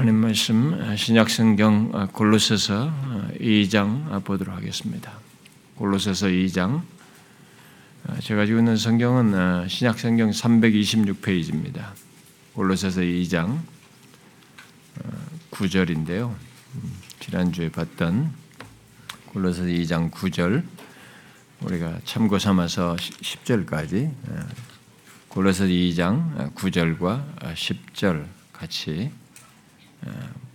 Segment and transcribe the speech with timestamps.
[0.00, 2.90] 하나님 말씀 신약성경 골로새서
[3.38, 5.12] 2장 보도록 하겠습니다.
[5.74, 6.80] 골로새서 2장
[8.22, 11.88] 제가 가지고 있는 성경은 신약성경 326페이지입니다.
[12.54, 13.58] 골로새서 2장
[15.50, 16.34] 9절인데요.
[17.20, 18.32] 지난주에 봤던
[19.26, 20.64] 골로새서 2장 9절
[21.60, 24.14] 우리가 참고 삼아서 10절까지
[25.28, 28.24] 골로새서 2장 9절과 10절
[28.54, 29.10] 같이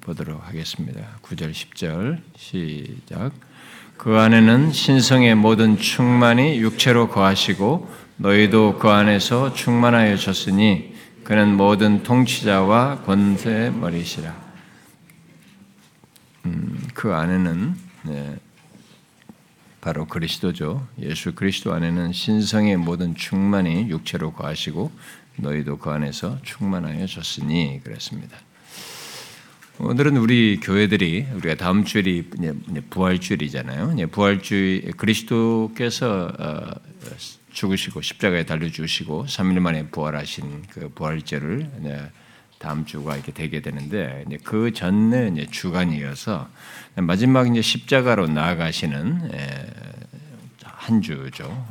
[0.02, 1.02] 보도록 하겠습니다.
[1.23, 3.31] 9절 10절 시작.
[3.98, 13.02] 그 안에는 신성의 모든 충만이 육체로 거하시고 너희도 그 안에서 충만하여 졌으니 그는 모든 통치자와
[13.02, 14.36] 권세의 머리시라.
[16.45, 18.36] 음, 그 안에는 네,
[19.81, 20.88] 바로 그리스도죠.
[21.02, 24.91] 예수 그리스도 안에는 신성의 모든 충만이 육체로 거하시고
[25.38, 28.38] 너희도 그 안에서 충만하여 졌으니 그랬습니다.
[29.78, 32.30] 오늘은 우리 교회들이 우리가 다음 주일이
[32.90, 34.08] 부활주일이잖아요.
[34.09, 36.72] 부활주일 그리스도께서 어,
[37.52, 41.72] 죽으시고 십자가에 달려 주시고 3일 만에 부활하신 그 부활절을
[42.58, 46.48] 다음 주가 이렇게 되게 되는데 그 전에 주간이어서
[46.95, 49.30] 마지막 이제 십자가로 나아가시는
[50.64, 51.67] 한 주죠.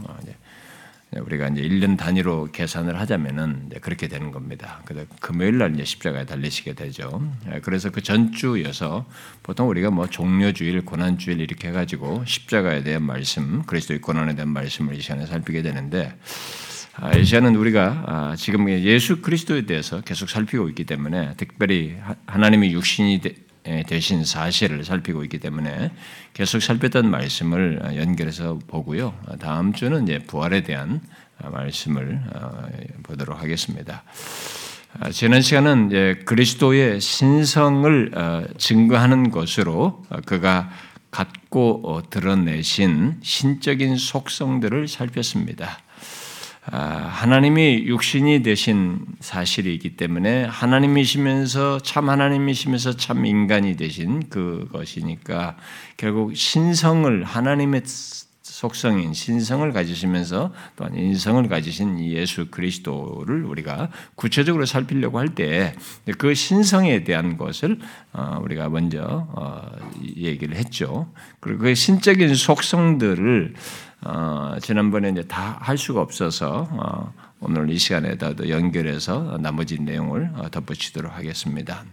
[1.15, 4.83] 어, 네, 우리가 이제 1년 단위로 계산을 하자면은 그렇게 되는 겁니다.
[5.21, 7.23] 금요일 날 이제 십자가에 달리시게 되죠.
[7.53, 9.07] 예, 그래서 그 전주여서
[9.43, 15.01] 보통 우리가 뭐 종료주일, 고난주일 이렇게 해가지고 십자가에 대한 말씀, 그리스도의 고난에 대한 말씀을 이
[15.01, 16.17] 시간에 살피게 되는데
[16.97, 22.73] 아, 이 시간은 우리가 아, 지금 예수 그리스도에 대해서 계속 살피고 있기 때문에 특별히 하나님의
[22.73, 23.21] 육신이
[23.87, 25.91] 되신 사실을 살피고 있기 때문에
[26.35, 29.15] 계속 살폈던 말씀을 연결해서 보고요.
[29.41, 31.01] 다음 주는 이제 부활에 대한
[31.39, 32.69] 말씀을 어,
[33.03, 34.03] 보도록 하겠습니다.
[35.01, 40.71] 아, 지난 시간은 이제 그리스도의 신성을 어, 증거하는 것으로 그가
[41.11, 45.79] 갖고 어, 드러내신 신적인 속성들을 살폈습니다.
[46.71, 55.57] 아, 하나님이 육신이 되신 사실이기 때문에 하나님이시면서 참 하나님이시면서 참 인간이 되신 그것이니까
[55.99, 57.83] 결국 신성을 하나님의
[58.43, 65.75] 속성인 신성을 가지시면서 또한 인성을 가지신 예수 그리스도를 우리가 구체적으로 살피려고 할 때
[66.19, 67.79] 그 신성에 대한 것을
[68.13, 69.71] 어, 우리가 먼저 어,
[70.17, 71.09] 얘기를 했죠.
[71.41, 73.55] 그리고 그 신적인 속성들을
[74.05, 80.51] 어, 지난번에 이제 다 할 수가 없어서 어, 오늘 이 시간에다도 연결해서 나머지 내용을 어,
[80.51, 81.85] 덧붙이도록 하겠습니다.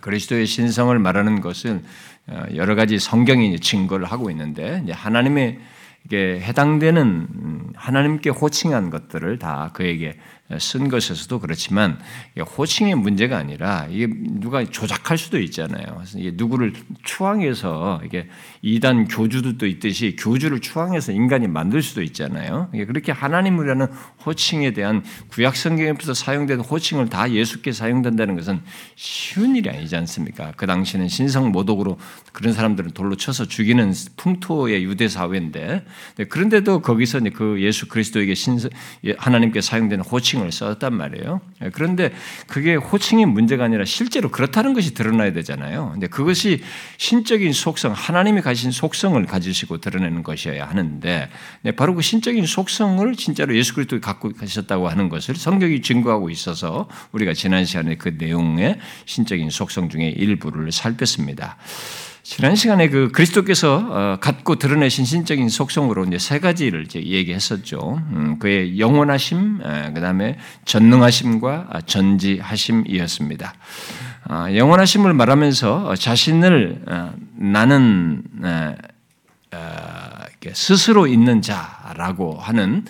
[0.00, 1.84] 그리스도의 신성을 말하는 것은
[2.28, 5.60] 어, 여러 가지 성경이 증거를 하고 있는데 하나님의
[6.12, 10.16] 해당되는 음, 하나님께 호칭한 것들을 다 그에게
[10.60, 11.98] 쓴 것에서도 그렇지만
[12.38, 16.02] 호칭의 문제가 아니라 이게 누가 조작할 수도 있잖아요.
[16.14, 18.28] 이게 누구를 추앙해서 이게
[18.62, 22.70] 이단 교주들도 있듯이 교주를 추앙해서 인간이 만들 수도 있잖아요.
[22.72, 23.86] 그렇게 하나님이라는
[24.24, 28.60] 호칭에 대한 구약 성경에서 사용된 호칭을 다 예수께 사용된다는 것은
[28.94, 30.52] 쉬운 일이 아니지 않습니까?
[30.56, 31.98] 그 당시는 신성 모독으로
[32.32, 35.84] 그런 사람들을 돌로 쳐서 죽이는 풍토의 유대 사회인데
[36.28, 38.70] 그런데도 거기서 그 예수 그리스도에게 신성
[39.18, 41.40] 하나님께 사용된 호칭 호칭을 썼단 말이에요.
[41.62, 42.12] 예, 그런데
[42.46, 45.90] 그게 호칭이 문제가 아니라 실제로 그렇다는 것이 드러나야 되잖아요.
[45.92, 46.62] 근데 그것이
[46.98, 51.28] 신적인 속성, 하나님이 가진 속성을 가지시고 드러내는 것이어야 하는데
[51.62, 56.88] 네, 바로 그 신적인 속성을 진짜로 예수 그리스도 갖고 가셨다고 하는 것을 성경이 증거하고 있어서
[57.12, 61.56] 우리가 지난 시간에 그 내용의 신적인 속성 중에 일부를 살폈습니다.
[62.28, 68.02] 지난 시간에 그 그리스도께서 어, 갖고 드러내신 신적인 속성으로 이제 세 가지를 이제 얘기했었죠.
[68.10, 69.60] 음, 그의 영원하심,
[69.94, 73.54] 그 다음에 전능하심과 전지하심이었습니다.
[74.24, 78.74] 아, 영원하심을 말하면서 자신을 어, 나는 어,
[80.52, 82.84] 스스로 있는 자라고 하는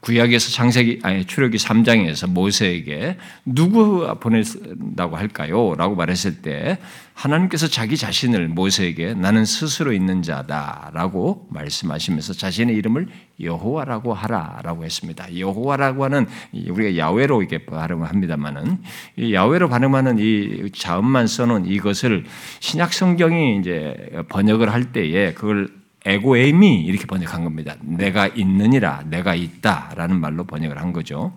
[0.00, 5.74] 구약에서 장세기 아니 출애기 3장에서 모세에게 누구 보낸다고 할까요?
[5.76, 6.78] 라고 말했을 때
[7.14, 13.08] 하나님께서 자기 자신을 모세에게 나는 스스로 있는 자다라고 말씀하시면서 자신의 이름을
[13.40, 15.38] 여호와라고 하라라고 했습니다.
[15.38, 18.78] 여호와라고 하는 우리가 야외로 이렇게 발음합니다만은
[19.16, 22.24] 이 야외로 발음하는 이 자음만 써놓은 이것을
[22.60, 23.94] 신약 성경이 이제
[24.30, 27.76] 번역을 할 때에 그걸 에고에미 이렇게 번역한 겁니다.
[27.82, 31.32] 내가 있느니라, 내가 있다라는 말로 번역을 한 거죠.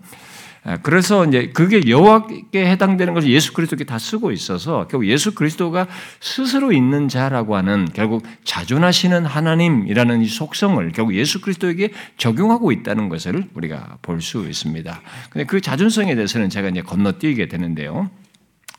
[0.66, 5.86] 아, 그래서 이제 그게 여호와께 해당되는 것을 예수 그리스도께 다 쓰고 있어서 결국 예수 그리스도가
[6.20, 13.44] 스스로 있는 자라고 하는 결국 자존하시는 하나님이라는 이 속성을 결국 예수 그리스도에게 적용하고 있다는 것을
[13.52, 15.02] 우리가 볼 수 있습니다.
[15.28, 18.08] 근데 그 자존성에 대해서는 제가 이제 건너뛰게 되는데요.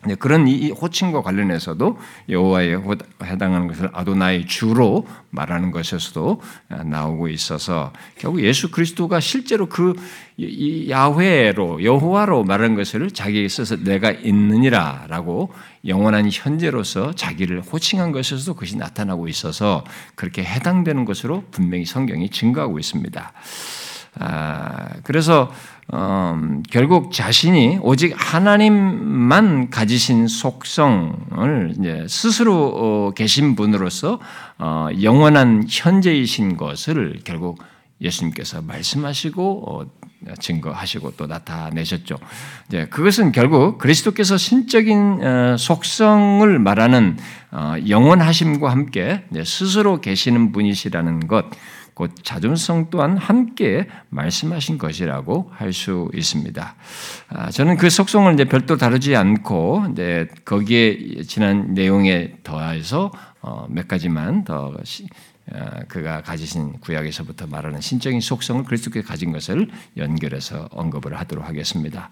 [0.05, 1.97] 네, 그런 이 호칭과 관련해서도
[2.29, 2.77] 여호와에
[3.23, 6.41] 해당하는 것을 아도나의 주로 말하는 것에서도
[6.85, 9.95] 나오고 있어서 결국 예수 그리스도가 실제로 그
[10.89, 15.51] 야훼로 여호와로 말하는 것을 자기에게 써서 내가 있느니라라고
[15.87, 19.83] 영원한 현재로서 자기를 호칭한 것에서도 그것이 나타나고 있어서
[20.15, 23.33] 그렇게 해당되는 것으로 분명히 성경이 증거하고 있습니다.
[24.17, 25.51] 아, 그래서
[25.93, 34.19] 음, 결국 자신이 오직 하나님만 가지신 속성을 이제 스스로 어, 계신 분으로서
[34.57, 37.59] 어, 영원한 현재이신 것을 결국
[38.01, 39.85] 예수님께서 말씀하시고 어,
[40.39, 42.17] 증거하시고 또 나타내셨죠.
[42.67, 47.17] 이제 그것은 결국 그리스도께서 신적인 어, 속성을 말하는
[47.51, 51.45] 어, 영원하심과 함께 스스로 계시는 분이시라는 것.
[51.95, 56.75] 곧 자존성 또한 함께 말씀하신 것이라고 할 수 있습니다.
[57.29, 63.11] 아, 저는 그 속성을 이제 별도 다루지 않고 이제 거기에 지난 내용에 더해서
[63.41, 64.73] 어, 몇 가지만 더
[65.51, 72.09] 어, 그가 가지신 구약에서부터 말하는 신적인 속성을 그리스도께서 가진 것을 연결해서 언급을 하도록 하겠습니다.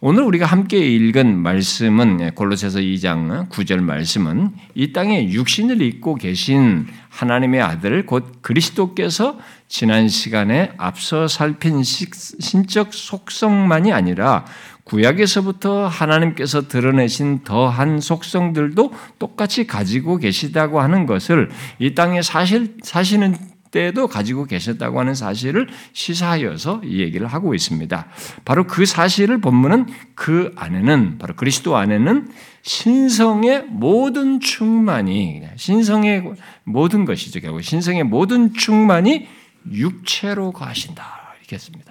[0.00, 6.86] 오늘 우리가 함께 읽은 말씀은 예, 골로새서 2장 9절 말씀은 이 땅에 육신을 입고 계신
[7.10, 14.46] 하나님의 아들 곧 그리스도께서 지난 시간에 앞서 살핀 신적 속성만이 아니라
[14.84, 23.36] 구약에서부터 하나님께서 드러내신 더한 속성들도 똑같이 가지고 계시다고 하는 것을 이 땅에 사실 사시는
[23.70, 28.06] 때도 가지고 계셨다고 하는 사실을 시사하여서 이 얘기를 하고 있습니다.
[28.44, 32.28] 바로 그 사실을 본문은 그 안에는 바로 그리스도 안에는
[32.62, 36.32] 신성의 모든 충만이 신성의
[36.64, 37.40] 모든 것이죠.
[37.40, 39.28] 결국 신성의 모든 충만이
[39.70, 41.89] 육체로 가신다 이렇게 했습니다.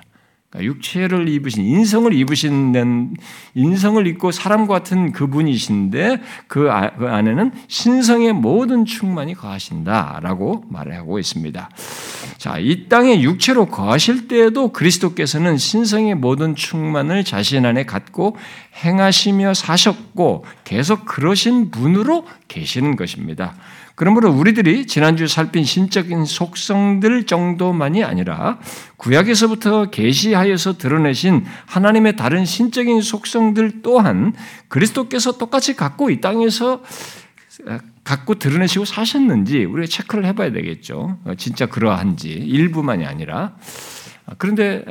[0.49, 3.15] 그러니까 육체를 입으신 인성을 입으신
[3.53, 11.19] 인성을 입고 사람과 같은 그분이신데 그, 아, 그 안에는 신성의 모든 충만이 거하신다라고 말을 하고
[11.19, 11.69] 있습니다.
[12.39, 18.35] 자, 이 땅에 육체로 거하실 때에도 그리스도께서는 신성의 모든 충만을 자신 안에 갖고
[18.83, 23.55] 행하시며 사셨고 계속 그러신 분으로 계시는 것입니다.
[23.99, 28.57] 그러므로 우리들이 지난주 살핀 신적인 속성들 정도만이 아니라
[28.95, 34.33] 구약에서부터 계시하여서 드러내신 하나님의 다른 신적인 속성들 또한
[34.69, 36.81] 그리스도께서 똑같이 갖고 이 땅에서
[38.05, 41.17] 갖고 드러내시고 사셨는지 우리가 체크를 해봐야 되겠죠.
[41.37, 43.57] 진짜 그러한지 일부만이 아니라
[44.37, 44.85] 그런데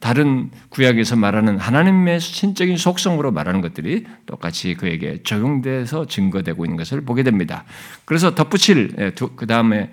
[0.00, 7.22] 다른 구약에서 말하는 하나님의 신적인 속성으로 말하는 것들이 똑같이 그에게 적용돼서 증거되고 있는 것을 보게
[7.22, 7.64] 됩니다.
[8.04, 9.90] 그래서 덧붙일 그 다음에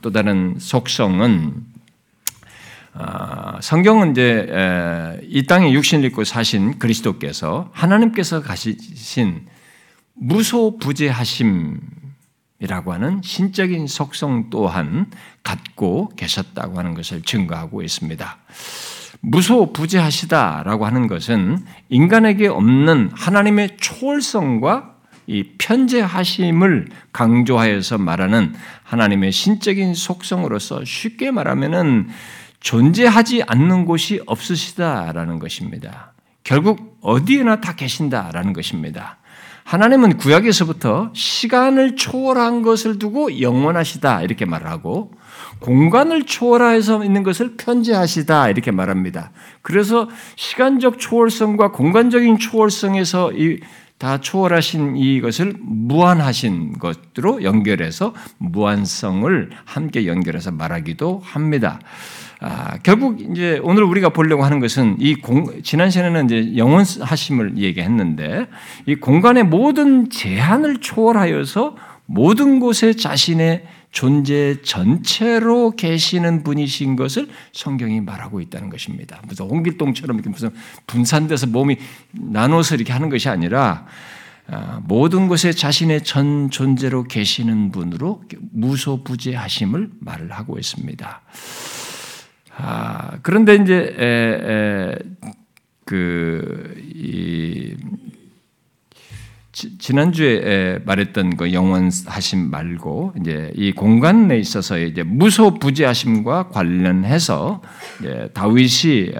[0.00, 1.72] 또 다른 속성은
[3.60, 9.46] 성경은 이제 이 땅에 육신을 입고 사신 그리스도께서 하나님께서 가지신
[10.14, 11.80] 무소부재하심
[12.62, 15.10] 이라고 하는 신적인 속성 또한
[15.42, 18.38] 갖고 계셨다고 하는 것을 증거하고 있습니다.
[19.20, 24.94] 무소부재하시다라고 하는 것은 인간에게 없는 하나님의 초월성과
[25.26, 28.54] 이 편재하심을 강조하여서 말하는
[28.84, 32.08] 하나님의 신적인 속성으로서 쉽게 말하면은
[32.60, 36.12] 존재하지 않는 곳이 없으시다라는 것입니다.
[36.44, 39.18] 결국 어디에나 다 계신다라는 것입니다.
[39.64, 45.12] 하나님은 구약에서부터 시간을 초월한 것을 두고 영원하시다 이렇게 말 하고
[45.60, 49.30] 공간을 초월해서 있는 것을 편재하시다 이렇게 말합니다.
[49.62, 53.32] 그래서 시간적 초월성과 공간적인 초월성에서
[53.98, 61.78] 다 초월하신 이것을 무한하신 것으로 연결해서 무한성을 함께 연결해서 말하기도 합니다.
[62.44, 68.48] 아, 결국 이제 오늘 우리가 보려고 하는 것은 이 공, 지난 시간에는 이제 영원하심을 얘기했는데
[68.86, 78.40] 이 공간의 모든 제한을 초월하여서 모든 곳에 자신의 존재 전체로 계시는 분이신 것을 성경이 말하고
[78.40, 79.20] 있다는 것입니다.
[79.28, 80.50] 무슨 홍길동처럼 이렇게 무슨
[80.88, 81.76] 분산돼서 몸이
[82.10, 83.86] 나눠서 이렇게 하는 것이 아니라
[84.48, 91.22] 아, 모든 곳에 자신의 전 존재로 계시는 분으로 무소부재하심을 말을 하고 있습니다.
[92.56, 94.98] 아, 그런데 이제 에, 에,
[95.84, 97.76] 그, 이,
[99.52, 107.60] 지 난주에 말했던 그 영원하심 말고 이제 이 공간 내 있어서 이제 무소부지하심과 관련해서
[108.32, 109.12] 다윗이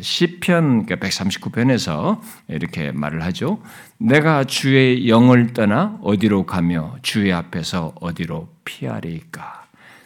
[0.00, 3.62] 시편 139편에서 그러니까 이렇게 말을 하죠.
[3.98, 9.59] 내가 주의 영을 떠나 어디로 가며 주의 앞에서 어디로 피하리까?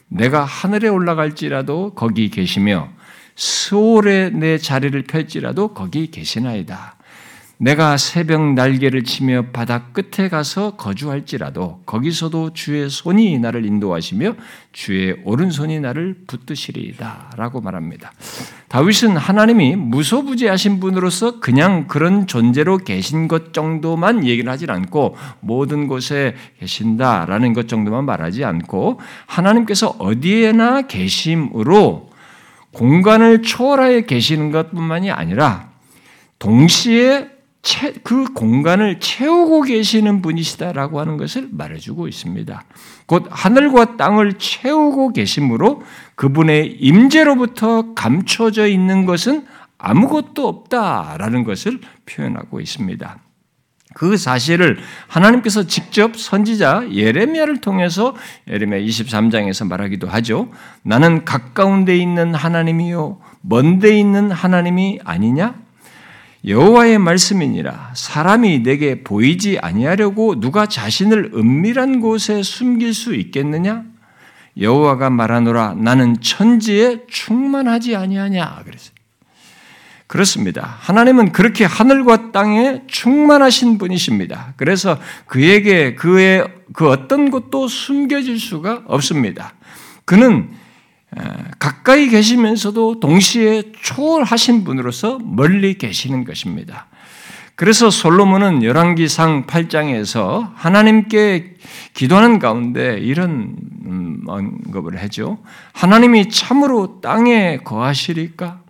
[0.09, 2.89] 내가 하늘에 올라갈지라도 거기 계시며
[3.37, 6.97] 수월에 내 자리를 펼지라도 거기 계시나이다.
[7.59, 14.35] 내가 새벽 날개를 치며 바다 끝에 가서 거주할지라도 거기서도 주의 손이 나를 인도하시며
[14.73, 18.13] 주의 오른손이 나를 붙드시리이다라고 말합니다.
[18.69, 26.35] 다윗은 하나님이 무소부지하신 분으로서 그냥 그런 존재로 계신 것 정도만 얘기를 하지 않고 모든 곳에
[26.59, 32.11] 계신다라는 것 정도만 말하지 않고 하나님께서 어디에나 계심으로
[32.73, 35.69] 공간을 초월하여 계시는 것뿐만이 아니라
[36.41, 37.34] 동시에
[38.03, 42.63] 그 공간을 채우고 계시는 분이시다라고 하는 것을 말해주고 있습니다.
[43.07, 45.83] 곧 하늘과 땅을 채우고 계심으로
[46.15, 49.47] 그분의 임재로부터 감춰져 있는 것은
[49.79, 53.19] 아무것도 없다라는 것을 표현하고 있습니다.
[53.95, 58.15] 그 사실을 하나님께서 직접 선지자 예레미야를 통해서
[58.49, 60.51] 예레미야 23장에서 말하기도 하죠.
[60.83, 65.64] 나는 가까운 데 있는 하나님이요 먼 데 있는 하나님이 아니냐?
[66.47, 73.85] 여호와의 말씀이니라 사람이 내게 보이지 아니하려고 누가 자신을 은밀한 곳에 숨길 수 있겠느냐?
[74.61, 78.95] 여호와가 말하노라 나는 천지에 충만하지 아니하냐 그랬어요.
[80.07, 80.77] 그렇습니다.
[80.81, 84.53] 하나님은 그렇게 하늘과 땅에 충만하신 분이십니다.
[84.57, 89.55] 그래서 그에게 그의 그 어떤 것도 숨겨질 수가 없습니다.
[90.05, 90.51] 그는
[91.59, 96.87] 가까이 계시면서도 동시에 초월하신 분으로서 멀리 계시는 것입니다.
[97.57, 101.55] 그래서 솔로몬은 열왕기상 8장에서 하나님께
[101.93, 103.55] 기도하는 가운데 이런
[103.87, 105.39] 음, 언급을 하죠.
[105.73, 108.61] 하나님이 참으로 땅에 거하시리까?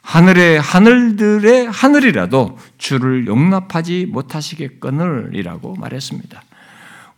[0.00, 6.42] 하늘의 하늘들의 하늘이라도 주를 용납하지 못하시겠거늘이라고 말했습니다.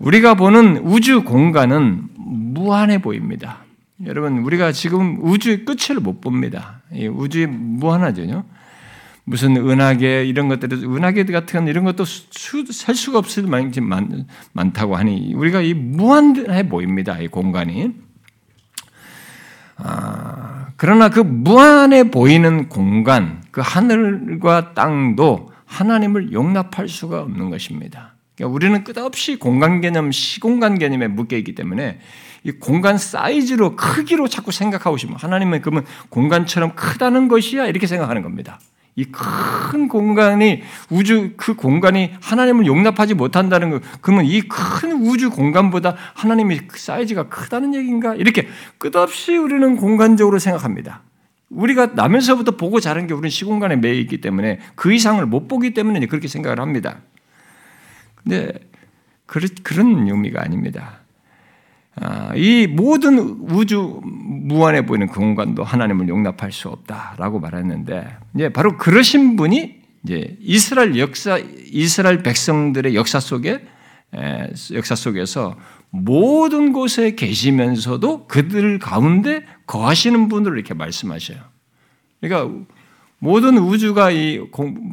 [0.01, 3.59] 우리가 보는 우주 공간은 무한해 보입니다.
[4.07, 6.81] 여러분, 우리가 지금 우주의 끝을 못 봅니다.
[7.13, 8.45] 우주의 무한하죠.
[9.25, 14.97] 무슨 은하계 이런 것들, 은하계 같은 이런 것도 수, 셀 수가 없을 만큼 많, 많다고
[14.97, 17.21] 하니 우리가 이 무한해 보입니다.
[17.21, 17.93] 이 공간이.
[19.77, 28.15] 아, 그러나 그 무한해 보이는 공간, 그 하늘과 땅도 하나님을 용납할 수가 없는 것입니다.
[28.35, 32.01] 그러니까 우리는 끝없이 공간 개념, 시공간 개념에 묶여 있기 때문에
[32.45, 38.59] 이 공간 사이즈로 크기로 자꾸 생각하고 싶으면 하나님은 그러면 공간처럼 크다는 것이야 이렇게 생각하는 겁니다.
[38.97, 45.97] 이 큰 공간이 우주 그 공간이 하나님을 용납하지 못한다는 거 그러면 이 큰 우주 공간보다
[46.15, 51.03] 하나님의 사이즈가 크다는 얘기인가 이렇게 끝없이 우리는 공간적으로 생각합니다.
[51.51, 56.05] 우리가 나면서부터 보고 자란 게 우리는 시공간에 매여 있기 때문에 그 이상을 못 보기 때문에
[56.07, 56.99] 그렇게 생각을 합니다.
[58.17, 58.53] 근데
[59.27, 61.00] 그런 의미가 아닙니다.
[61.97, 68.77] 아, 이 모든 우주 무한해 보이는 그 공간도 하나님을 용납할 수 없다라고 말했는데 이제 바로
[68.77, 73.65] 그러신 분이 이제 이스라엘 역사 이스라엘 백성들의 역사 속에
[74.73, 75.57] 역사 속에서
[75.91, 81.39] 모든 곳에 계시면서도 그들 가운데 거하시는 분을 이렇게 말씀하셔요.
[82.21, 82.65] 그러니까
[83.19, 84.41] 모든 우주가 이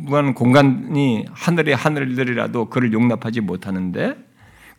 [0.05, 4.17] 무한 공간이 하늘의 하늘들이라도 그를 용납하지 못하는데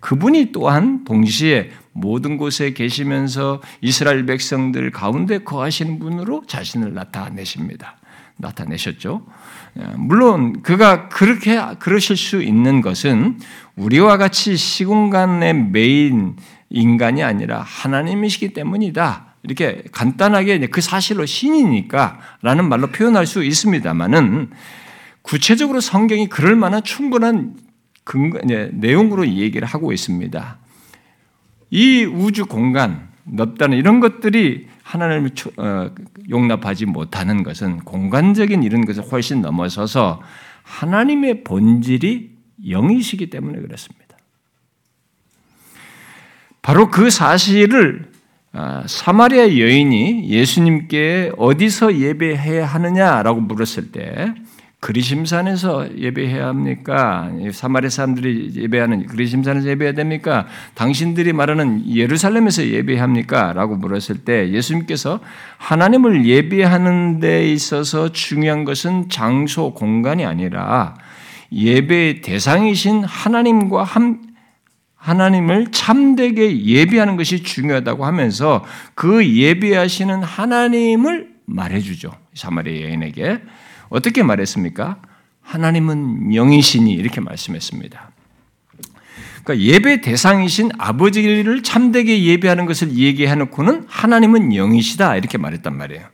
[0.01, 7.97] 그분이 또한 동시에 모든 곳에 계시면서 이스라엘 백성들 가운데 거하시는 분으로 자신을 나타내십니다.
[8.37, 9.26] 나타내셨죠.
[9.81, 13.38] 예, 물론 그가 그렇게 그러실 수 있는 것은
[13.76, 16.37] 우리와 같이 시공간의 메인
[16.71, 19.26] 인간이 아니라 하나님이시기 때문이다.
[19.43, 24.50] 이렇게 간단하게 그 사실로 신이니까라는 말로 표현할 수 있습니다만은
[25.23, 27.57] 구체적으로 성경이 그럴 만한 충분한
[28.05, 28.40] 근거,
[28.73, 30.59] 내용으로 얘기를 하고 있습니다.
[31.71, 35.91] 이 우주 공간, 넓다는 이런 것들이 하나님을 어,
[36.31, 40.23] 용납하지 못하는 것은 공간적인 이런 것을 훨씬 넘어서서
[40.63, 42.31] 하나님의 본질이
[42.67, 44.17] 영이시기 때문에 그렇습니다.
[46.63, 48.11] 바로 그 사실을
[48.53, 54.35] 아, 사마리아 여인이 예수님께 어디서 예배해야 하느냐라고 물었을 때
[54.80, 57.32] 그리심산에서 예배해야 합니까?
[57.52, 60.47] 사마리 사람들이 예배하는 그리심산에서 예배해야 됩니까?
[60.75, 63.52] 당신들이 말하는 예루살렘에서 예배해야 합니까?
[63.52, 65.18] 라고 물었을 때 예수님께서
[65.56, 70.94] 하나님을 예배하는 데 있어서 중요한 것은 장소, 공간이 아니라
[71.50, 74.23] 예배의 대상이신 하나님과 함,
[74.94, 82.12] 하나님을 참되게 예배하는 것이 중요하다고 하면서 그 예배하시는 하나님을 말해주죠.
[82.35, 83.40] 사마리아 여인에게.
[83.88, 84.99] 어떻게 말했습니까?
[85.42, 88.11] 하나님은 영이시니 이렇게 말씀했습니다.
[89.45, 96.04] 그러니까 예배 대상이신 아버지를 참되게 예배하는 것을 얘기해 놓고는 하나님은 영이시다 이렇게 말했단 말이에요.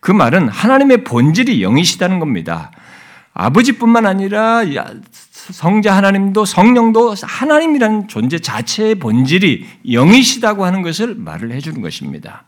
[0.00, 2.70] 그 말은 하나님의 본질이 영이시다는 겁니다.
[3.34, 4.62] 아버지뿐만 아니라
[5.22, 12.44] 성자 하나님도 성령도 하나님이라는 존재 자체의 본질이 영이시다고 하는 것을 말을 해주는 것입니다.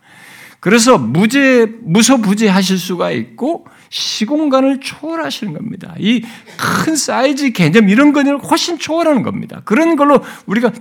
[0.61, 5.95] 그래서 무죄, 무소부재하실 수가 있고 시공간을 초월하시는 겁니다.
[5.99, 6.23] 이
[6.57, 9.63] 큰 사이즈 개념 이런 거를 훨씬 초월하는 겁니다.
[9.65, 10.73] 그런 걸로 우리가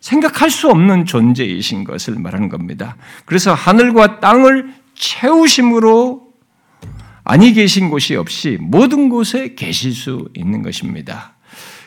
[0.00, 2.96] 생각할 수 없는 존재이신 것을 말하는 겁니다.
[3.24, 6.24] 그래서 하늘과 땅을 채우심으로
[7.24, 11.33] 아니 계신 곳이 없이 모든 곳에 계실 수 있는 것입니다.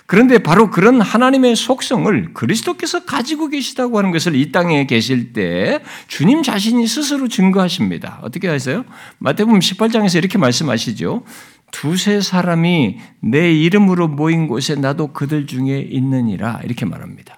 [0.07, 6.43] 그런데 바로 그런 하나님의 속성을 그리스도께서 가지고 계시다고 하는 것을 이 땅에 계실 때 주님
[6.43, 8.19] 자신이 스스로 증거하십니다.
[8.21, 8.85] 어떻게 하세요?
[9.19, 11.23] 마태복음 18장에서 이렇게 말씀하시죠.
[11.71, 17.36] 두세 사람이 내 이름으로 모인 곳에 나도 그들 중에 있느니라 이렇게 말합니다.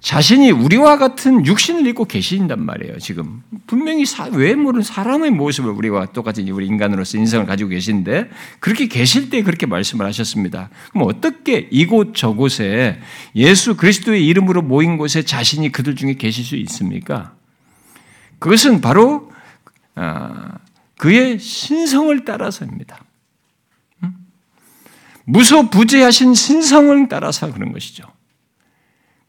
[0.00, 2.98] 자신이 우리와 같은 육신을 입고 계신단 말이에요.
[2.98, 8.30] 지금 분명히 사, 외모는 사람의 모습을 우리와 똑같이 우리 인간으로서 인성을 가지고 계신데
[8.60, 10.70] 그렇게 계실 때 그렇게 말씀을 하셨습니다.
[10.90, 12.98] 그럼 어떻게 이곳 저곳에
[13.36, 17.34] 예수 그리스도의 이름으로 모인 곳에 자신이 그들 중에 계실 수 있습니까?
[18.38, 19.30] 그것은 바로
[19.94, 20.58] 아,
[20.96, 23.04] 그의 신성을 따라서입니다.
[25.24, 28.04] 무소부재하신 신성을 따라서 그런 것이죠.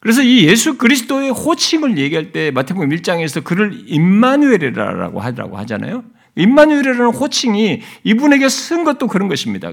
[0.02, 6.04] 그래서 이 예수 그리스도의 호칭을 얘기할 때 마태복음 1장에서 그를 임마누엘이라고 하라고 하잖아요.
[6.36, 9.72] 임마누엘이라는 호칭이 이분에게 쓴 것도 그런 것입니다.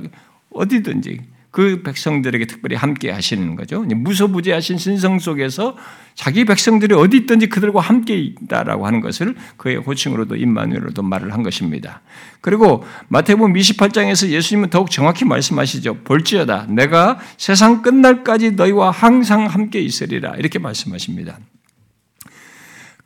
[0.51, 3.83] 어디든지 그 백성들에게 특별히 함께 하시는 거죠.
[3.83, 5.77] 무소부재하신 신성 속에서
[6.15, 12.03] 자기 백성들이 어디 있든지 그들과 함께 있다라고 하는 것을 그의 호칭으로도 임마누엘로도 말을 한 것입니다.
[12.41, 16.03] 그리고 마태복음 28장에서 예수님은 더욱 정확히 말씀하시죠.
[16.05, 21.39] 볼지어다 내가 세상 끝날까지 너희와 항상 함께 있으리라 이렇게 말씀하십니다.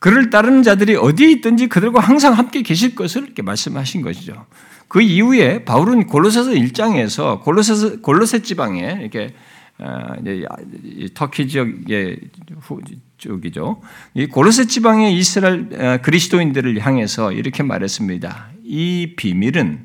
[0.00, 4.46] 그를 따르는 자들이 어디에 있든지 그들과 항상 함께 계실 것을 이렇게 말씀하신 것이죠.
[4.92, 9.32] 그 이후에 바울은 골로새서 1장에서 골로새서 골로새 지방에 이렇게
[9.78, 10.16] 아,
[11.14, 12.18] 터키 지역의
[13.16, 13.80] 쪽이죠.
[14.12, 18.50] 이 고르세 지방의 이스라엘 아, 그리스도인들을 향해서 이렇게 말했습니다.
[18.64, 19.80] 이 비밀은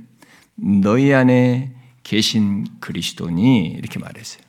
[0.56, 1.72] 너희 안에
[2.04, 4.42] 계신 그리스도니 이렇게 말했어요.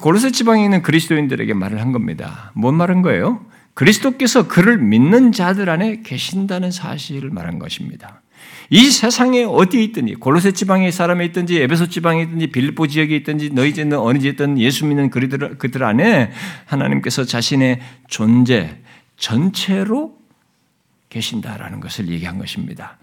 [0.00, 2.52] 고르세 지방에 있는 그리스도인들에게 말을 한 겁니다.
[2.54, 3.44] 뭔 말한 거예요?
[3.74, 8.21] 그리스도께서 그를 믿는 자들 안에 계신다는 사실을 말한 것입니다.
[8.74, 13.74] 이 세상에 어디에 있든지 골로새 지방의 사람에 있든지 에베소 지방에 있든지 빌보 지역에 있든지 너희
[13.74, 16.30] 집은 어느 지에 있든 예수 믿는 그들, 그들 안에
[16.64, 18.78] 하나님께서 자신의 존재
[19.18, 20.14] 전체로
[21.10, 22.96] 계신다라는 것을 얘기한 것입니다.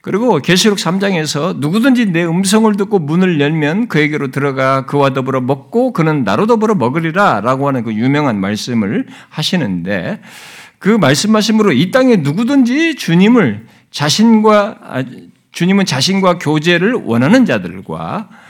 [0.00, 6.24] 그리고 계시록 3장에서 누구든지 내 음성을 듣고 문을 열면 그에게로 들어가 그와 더불어 먹고 그는
[6.24, 10.20] 나로 더불어 먹으리라라고 하는 그 유명한 말씀을 하시는데
[10.80, 15.04] 그 말씀하심으로 이 땅에 누구든지 주님을 자신과 아,
[15.52, 18.41] 주님은 자신과 교제를 원하는 자들과 아,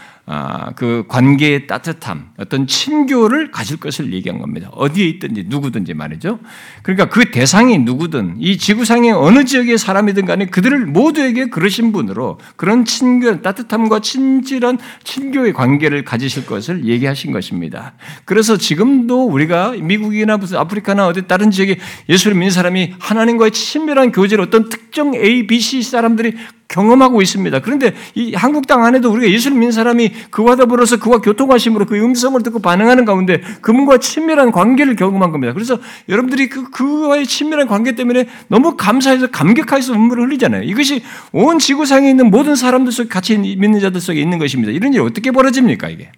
[0.76, 4.70] 그 관계의 따뜻함, 어떤 친교를 가질 것을 얘기한 겁니다.
[4.72, 6.38] 어디에 있든지 누구든지 말이죠.
[6.82, 12.85] 그러니까 그 대상이 누구든 이 지구상의 어느 지역의 사람이든 간에 그들을 모두에게 그러신 분으로 그런
[12.85, 17.94] 친교, 따뜻함과 친절한 친교의 관계를 가지실 것을 얘기하신 것입니다.
[18.24, 24.44] 그래서 지금도 우리가 미국이나 무슨 아프리카나 어디 다른 지역에 예수를 믿는 사람이 하나님과의 친밀한 교제를
[24.44, 26.35] 어떤 특정 A, B, C 사람들이
[26.68, 27.61] 경험하고 있습니다.
[27.61, 32.40] 그런데 이 한국 땅 안에도 우리가 예수를 믿는 사람이 그와 더불어서 그와 교통하심으로 그 음성을
[32.42, 35.53] 듣고 반응하는 가운데 그분과 친밀한 관계를 경험한 겁니다.
[35.53, 40.62] 그래서 여러분들이 그, 그와의 친밀한 관계 때문에 너무 감사해서 감격해서 눈물을 흘리잖아요.
[40.62, 44.72] 이것이 온 지구상에 있는 모든 사람들 속에 같이 믿는 자들 속에 있는 것입니다.
[44.72, 46.11] 이런 일이 어떻게 벌어집니까, 이게?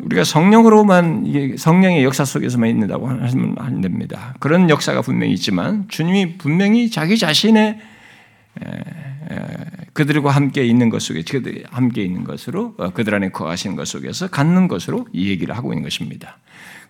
[0.00, 4.34] 우리가 성령으로만 성령의 역사 속에서만 있는다고 하시면 안 됩니다.
[4.38, 7.78] 그런 역사가 분명히 있지만 주님이 분명히 자기 자신의
[9.92, 14.28] 그들과 함께 있는 것 속에 그들 함께 있는 것으로 어, 그들 안에 거하시는 것 속에서
[14.28, 16.38] 갖는 것으로 이 얘기를 하고 있는 것입니다.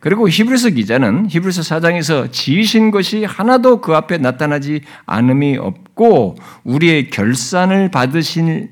[0.01, 7.91] 그리고 히브리서 기자는 히브리서 4장에서 지으신 것이 하나도 그 앞에 나타나지 않음이 없고 우리의 결산을
[7.91, 8.71] 받으신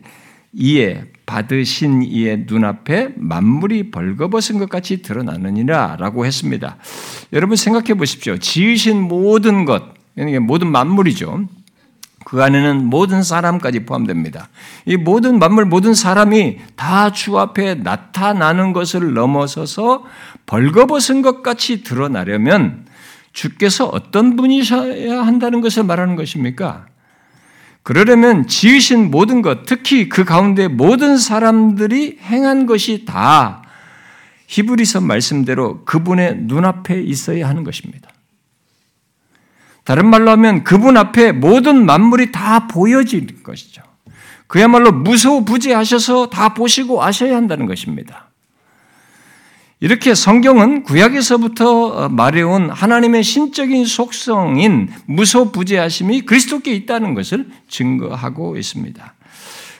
[0.52, 6.76] 이에 받으신 이의 눈앞에 만물이 벌거벗은 것 같이 드러나느니라 라고 했습니다.
[7.32, 8.38] 여러분 생각해 보십시오.
[8.38, 9.82] 지으신 모든 것,
[10.40, 11.48] 모든 만물이죠.
[12.26, 14.48] 그 안에는 모든 사람까지 포함됩니다.
[14.84, 20.02] 이 모든 만물, 모든 사람이 다 주 앞에 나타나는 것을 넘어서서
[20.46, 22.84] 벌거벗은 것 같이 드러나려면
[23.32, 26.86] 주께서 어떤 분이셔야 한다는 것을 말하는 것입니까?
[27.84, 33.62] 그러려면 지으신 모든 것, 특히 그 가운데 모든 사람들이 행한 것이 다
[34.48, 38.10] 히브리서 말씀대로 그분의 눈앞에 있어야 하는 것입니다.
[39.86, 43.82] 다른 말로 하면 그분 앞에 모든 만물이 다 보여질 것이죠.
[44.48, 48.28] 그야말로 무소부지하셔서 다 보시고 아셔야 한다는 것입니다.
[49.78, 59.14] 이렇게 성경은 구약에서부터 말해온 하나님의 신적인 속성인 무소부지하심이 그리스도께 있다는 것을 증거하고 있습니다.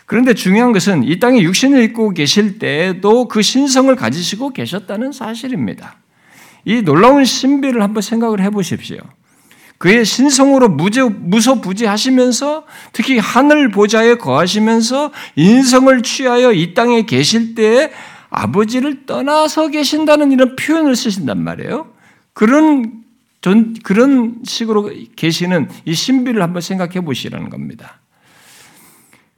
[0.05, 5.97] 그런데 중요한 것은 이 땅에 육신을 입고 계실 때에도 그 신성을 가지시고 계셨다는 사실입니다.
[6.65, 8.99] 이 놀라운 신비를 한번 생각을 해 보십시오.
[9.79, 17.91] 그의 신성으로 무소부지하시면서 특히 하늘 보좌에 거하시면서 인성을 취하여 이 땅에 계실 때에
[18.31, 21.89] 아버지를 떠나서 계신다는 이런 표현을 쓰신단 말이에요.
[22.33, 23.05] 그런
[23.41, 28.01] 전, 그런 식으로 계시는 이 신비를 한번 생각해 보시라는 겁니다.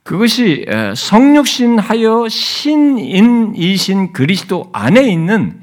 [0.03, 5.61] 그것이 성육신하여 신인이신 그리스도 안에 있는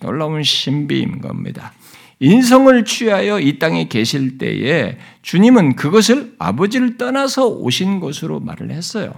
[0.00, 1.72] 놀라운 신비인 겁니다.
[2.18, 9.12] 인성을 취하여 이 땅에 계실 때에 주님은 그것을 아버지를 떠나서 오신 것으로 말을 했어요.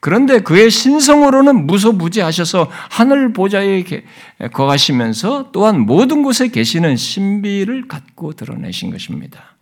[0.00, 3.82] 그런데 그의 신성으로는 무소무지하셔서 하늘 보좌에
[4.52, 9.56] 거하시면서 또한 모든 곳에 계시는 신비를 갖고 드러내신 것입니다.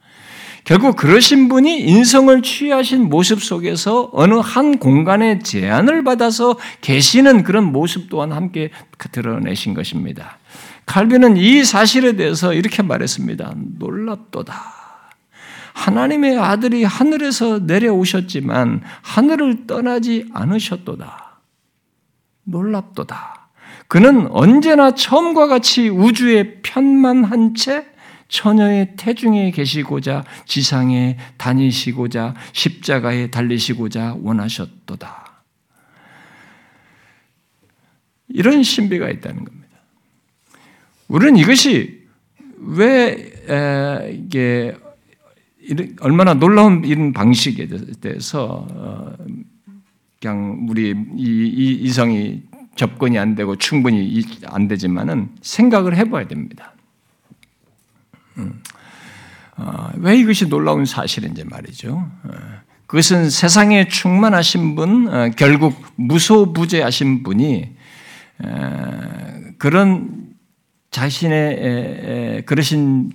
[0.64, 8.10] 결국 그러신 분이 인성을 취하신 모습 속에서 어느 한 공간에 제한을 받아서 계시는 그런 모습
[8.10, 8.70] 또한 함께
[9.12, 10.38] 드러내신 것입니다.
[10.86, 13.54] 칼빈은 이 사실에 대해서 이렇게 말했습니다.
[13.78, 14.54] 놀랍도다.
[15.74, 21.40] 하나님의 아들이 하늘에서 내려오셨지만 하늘을 떠나지 않으셨도다.
[22.44, 23.50] 놀랍도다.
[23.88, 27.86] 그는 언제나 처음과 같이 우주의 편만 한 채
[28.28, 35.42] 처녀의 태중에 계시고자 지상에 다니시고자 십자가에 달리시고자 원하셨도다.
[38.28, 39.55] 이런 신비가 있다는 겁니다.
[41.08, 42.06] 우리는 이것이
[42.58, 43.32] 왜
[44.10, 44.76] 이게
[46.00, 47.68] 얼마나 놀라운 이런 방식에
[48.00, 49.12] 대해서 어,
[50.20, 52.42] 그냥 우리 이 이 성이
[52.76, 56.72] 접근이 안 되고 충분히 안 되지만은 생각을 해봐야 됩니다.
[58.38, 58.62] 음.
[59.56, 62.10] 어, 왜 이것이 놀라운 사실인지 말이죠.
[62.24, 62.30] 어,
[62.86, 67.74] 그것은 세상에 충만하신 분, 결국 무소부재하신 분이
[69.58, 70.25] 그런
[70.90, 73.12] 자신의 그러신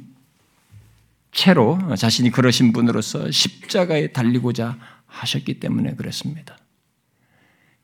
[1.31, 6.57] 채로 자신이 그러신 분으로서 십자가에 달리고자 하셨기 때문에 그렇습니다.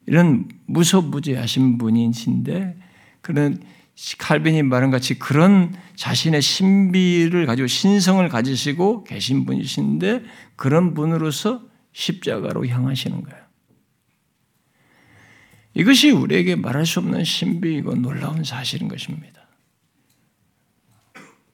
[0.05, 2.77] 이런 무소부재하신 분이신데
[3.21, 3.61] 그런
[4.19, 10.23] 칼빈이 말한 같이 그런 자신의 신비를 가지고 신성을 가지시고 계신 분이신데
[10.55, 13.43] 그런 분으로서 십자가로 향하시는 거예요.
[15.73, 19.36] 이것이 우리에게 말할 수 없는 신비이고 놀라운 사실인 것입니다.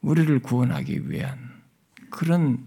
[0.04, 1.38] 우리를 구원하기 위한
[2.10, 2.58] 그런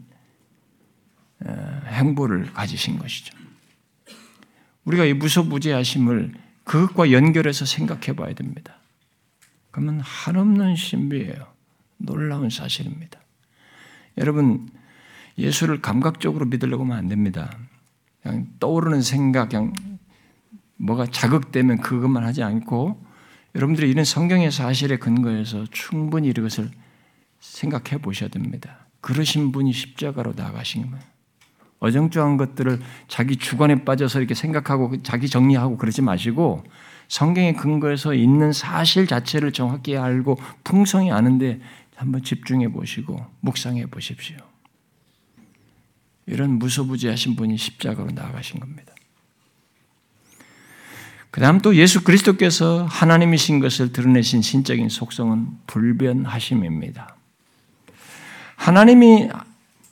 [1.85, 3.37] 행보를 가지신 것이죠.
[4.85, 8.77] 우리가 이 무소부재하심을 그것과 연결해서 생각해 봐야 됩니다.
[9.69, 11.53] 그러면 한없는 신비예요.
[11.97, 13.19] 놀라운 사실입니다.
[14.17, 14.67] 여러분,
[15.37, 17.55] 예수를 감각적으로 믿으려고 하면 안 됩니다.
[18.23, 19.73] 그냥 떠오르는 생각, 그냥
[20.77, 23.05] 뭐가 자극되면 그것만 하지 않고
[23.53, 26.71] 여러분들이 이런 성경의 사실에 근거해서 충분히 이것을
[27.39, 28.87] 생각해 보셔야 됩니다.
[29.01, 31.03] 그러신 분이 십자가로 나가신 거예요.
[31.79, 36.63] 어정쩡한 것들을 자기 주관에 빠져서 이렇게 생각하고 자기 정리하고 그러지 마시고
[37.07, 41.59] 성경의 근거에서 있는 사실 자체를 정확히 알고 풍성히 아는데
[41.95, 44.37] 한번 집중해 보시고 묵상해 보십시오.
[46.25, 48.93] 이런 무소부지하신 분이 십자가로 나아가신 겁니다.
[51.31, 57.16] 그 다음 또 예수 그리스도께서 하나님이신 것을 드러내신 신적인 속성은 불변하심입니다.
[58.57, 59.29] 하나님이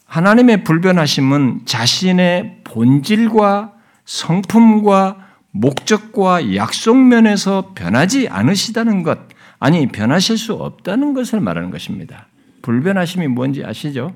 [0.06, 3.72] 하나님의 불변하심은 자신의 본질과
[4.04, 5.18] 성품과
[5.52, 9.20] 목적과 약속 면에서 변하지 않으시다는 것,
[9.60, 12.28] 아니 변하실 수 없다는 것을 말하는 것입니다.
[12.62, 14.14] 불변하심이 뭔지 아시죠?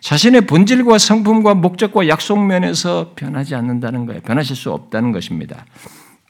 [0.00, 4.22] 자신의 본질과 성품과 목적과 약속 면에서 변하지 않는다는 거예요.
[4.22, 5.66] 변하실 수 없다는 것입니다.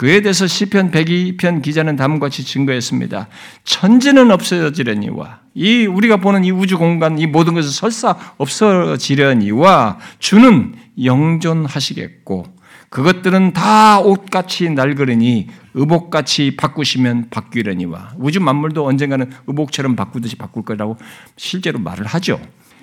[0.00, 3.28] 그에 대해서 시편 102편 기자는 다음과 같이 증거했습니다.
[3.64, 12.46] 천지는 없어지려니와 이 우리가 보는 이 우주 공간 이 모든 것은 설사 없어지려니와 주는 영존하시겠고
[12.88, 20.96] 그것들은 다 옷같이 낡으니 의복같이 바꾸시면 바뀌려니와 우주 만물도 언젠가는 의복처럼 바꾸듯이 바꿀 거라고
[21.36, 22.40] 실제로 말을 하죠.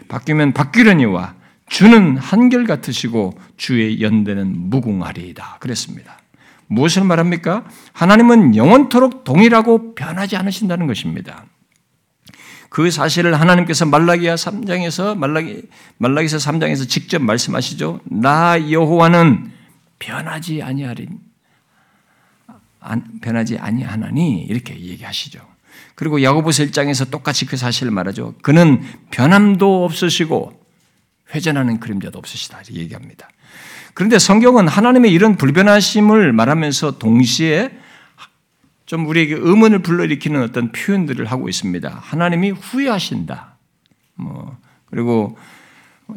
[0.08, 1.34] 바뀌면 바뀌려니와
[1.68, 5.58] 주는 한결 같으시고 주의 연대는 무궁하리이다.
[5.60, 6.20] 그랬습니다.
[6.68, 7.66] 무엇을 말합니까?
[7.94, 11.46] 하나님은 영원토록 동일하고 변하지 않으신다는 것입니다.
[12.70, 15.64] 그 사실을 하나님께서 말라기야 3장에서 말라기
[15.98, 18.02] 말라기서 3장에서 직접 말씀하시죠.
[18.06, 19.52] 나 여호와는
[20.00, 21.08] 변하지 아니하리
[23.22, 25.40] 변하지 아니하나니 이렇게 얘기하시죠.
[25.96, 28.36] 그리고 야고보서 1장에서 똑같이 그 사실을 말하죠.
[28.42, 30.66] 그는 변함도 없으시고
[31.34, 33.30] 회전하는 그림자도 없으시다 얘기합니다.
[33.98, 37.72] 그런데 성경은 하나님의 이런 불변하심을 말하면서 동시에
[38.86, 42.00] 좀 우리에게 의문을 불러일으키는 어떤 표현들을 하고 있습니다.
[42.04, 43.58] 하나님이 후회하신다.
[44.14, 44.56] 뭐
[44.86, 45.36] 그리고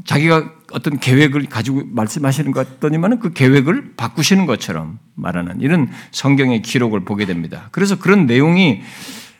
[0.04, 7.06] 자기가 어떤 계획을 가지고 말씀하시는 것 같더니만 그 계획을 바꾸시는 것처럼 말하는 이런 성경의 기록을
[7.06, 7.70] 보게 됩니다.
[7.72, 8.82] 그래서 그런 내용이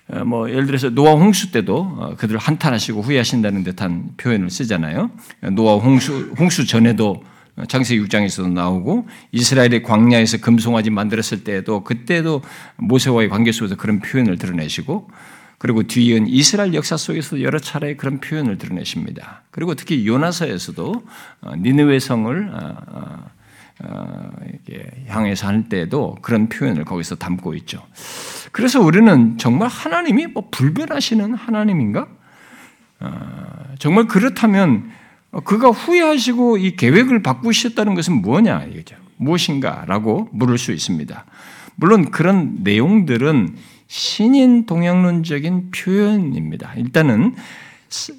[0.09, 5.11] 어, 뭐 예를 들어서 노아 홍수 때도 어, 그들을 한탄하시고 후회하신다는 듯한 표현을 쓰잖아요.
[5.53, 7.23] 노아 홍수 홍수 전에도
[7.69, 12.43] 창세기 6장에서도 나오고 이스라엘의 광야에서 금송아지 만들었을 때에도 그때도
[12.77, 15.11] 모세와의 관계 속에서 그런 표현을 드러내시고
[15.59, 19.43] 그리고 뒤은 이스라엘 역사 속에서 여러 차례 그런 표현을 드러내십니다.
[19.51, 21.05] 그리고 특히 요나서에서도
[21.43, 22.51] 어, 니느웨 성을
[23.83, 24.31] 어,
[25.09, 27.87] 향해서 할 때도 그런 표현을 거기서 담고 있죠.
[28.53, 32.09] 그래서 우리는 정말 하나님이 뭐 불변하시는 하나님인가?
[33.01, 34.91] 어, 정말 그렇다면
[35.45, 38.97] 그가 후회하시고 이 계획을 바꾸셨다는 것은 뭐냐 이거죠.
[39.17, 41.25] 무엇인가라고 물을 수 있습니다.
[41.77, 46.75] 물론 그런 내용들은 신인 동양론적인 표현입니다.
[46.77, 47.35] 일단은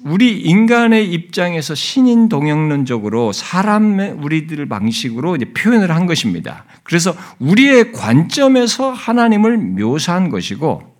[0.04, 6.66] 우리 인간의 입장에서 신인 동영론적으로 사람의 우리들 방식으로 표현을 한 것입니다.
[6.82, 10.91] 그래서 우리의 관점에서 하나님을 묘사한 것이고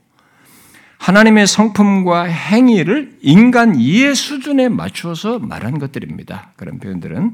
[1.02, 6.52] 하나님의 성품과 행위를 인간 이해 수준에 맞추어서 말한 것들입니다.
[6.54, 7.32] 그런 표현들은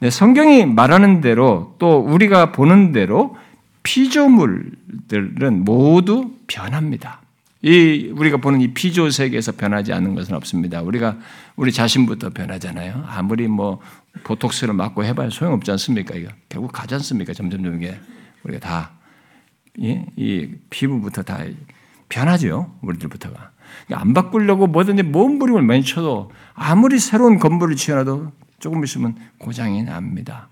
[0.00, 3.36] 네, 성경이 말하는 대로 또 우리가 보는 대로
[3.82, 7.20] 피조물들은 모두 변합니다.
[7.60, 10.80] 이 우리가 보는 이 피조 세계에서 변하지 않는 것은 없습니다.
[10.80, 11.18] 우리가
[11.56, 13.04] 우리 자신부터 변하잖아요.
[13.06, 13.82] 아무리 뭐
[14.24, 16.14] 보톡스를 맞고 해봐야 소용없지 않습니까?
[16.14, 17.34] 이거 결국 가지 않습니까?
[17.34, 17.98] 점점점 이게
[18.44, 18.92] 우리가 다
[19.76, 21.40] 이, 이 피부부터 다
[22.08, 22.74] 변하죠.
[22.82, 23.50] 우리들부터가
[23.92, 30.48] 안 바꾸려고 뭐든지 몸부림을 많이 쳐도 아무리 새로운 건물을 지어놔도 조금 있으면 고장이 납니다.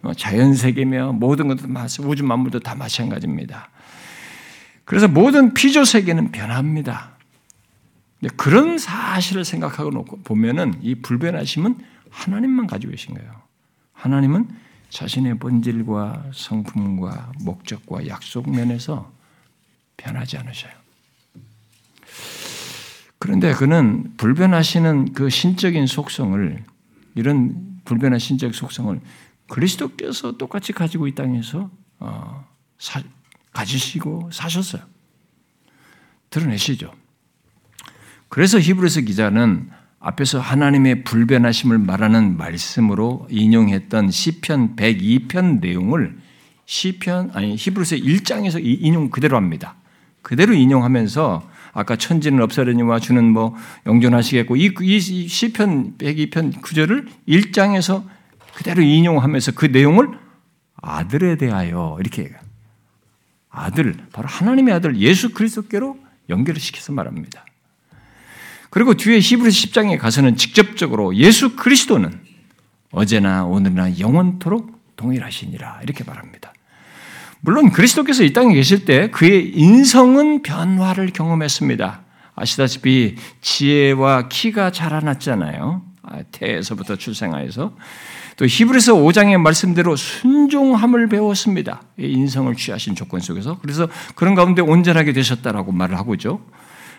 [0.00, 1.68] 뭐 자연 세계며 모든 것도
[2.06, 3.68] 우주 만물도 다 마찬가지입니다.
[4.84, 7.12] 그래서 모든 피조 세계는 변합니다.
[8.36, 11.76] 그런 사실을 생각하고 놓고 보면은 이 불변하심은
[12.10, 13.30] 하나님만 가지고 계신 거예요.
[13.92, 14.48] 하나님은
[14.88, 19.12] 자신의 본질과 성품과 목적과 약속 면에서
[19.96, 20.72] 변하지 않으셔요.
[23.20, 26.64] 그런데 그는 불변하시는 그 신적인 속성을
[27.14, 28.98] 이런 불변한 신적 속성을
[29.46, 32.46] 그리스도께서 똑같이 가지고 이 땅에서 어,
[32.78, 33.02] 사,
[33.52, 34.82] 가지시고 사셨어요.
[36.30, 36.92] 드러내시죠.
[38.30, 46.16] 그래서 히브리서 기자는 앞에서 하나님의 불변하심을 말하는 말씀으로 인용했던 시편 102편 내용을
[46.64, 49.74] 시편 아니 히브리서 1장에서 인용 그대로 합니다.
[50.22, 53.56] 그대로 인용하면서 아까 천지는 없어려니와 주는 뭐
[53.86, 58.04] 영존하시겠고 이, 이 시편 102편 구절을 1장에서
[58.54, 60.08] 그대로 인용하면서 그 내용을
[60.76, 62.30] 아들에 대하여 이렇게.
[63.48, 67.44] 아들, 바로 하나님의 아들 예수 그리스도께로 연결을 시켜서 말합니다.
[68.70, 72.20] 그리고 뒤에 히브리서 10장에 가서는 직접적으로 예수 그리스도는
[72.92, 76.52] 어제나 오늘나 영원토록 동일하시니라 이렇게 말합니다.
[77.40, 82.02] 물론 그리스도께서 이 땅에 계실 때 그의 인성은 변화를 경험했습니다.
[82.34, 85.82] 아시다시피 지혜와 키가 자라났잖아요.
[86.02, 87.76] 아, 태에서부터 출생하여서
[88.36, 91.82] 또 히브리서 5장의 말씀대로 순종함을 배웠습니다.
[91.98, 96.40] 인성을 취하신 조건 속에서 그래서 그런 가운데 온전하게 되셨다라고 말을 하고 있죠.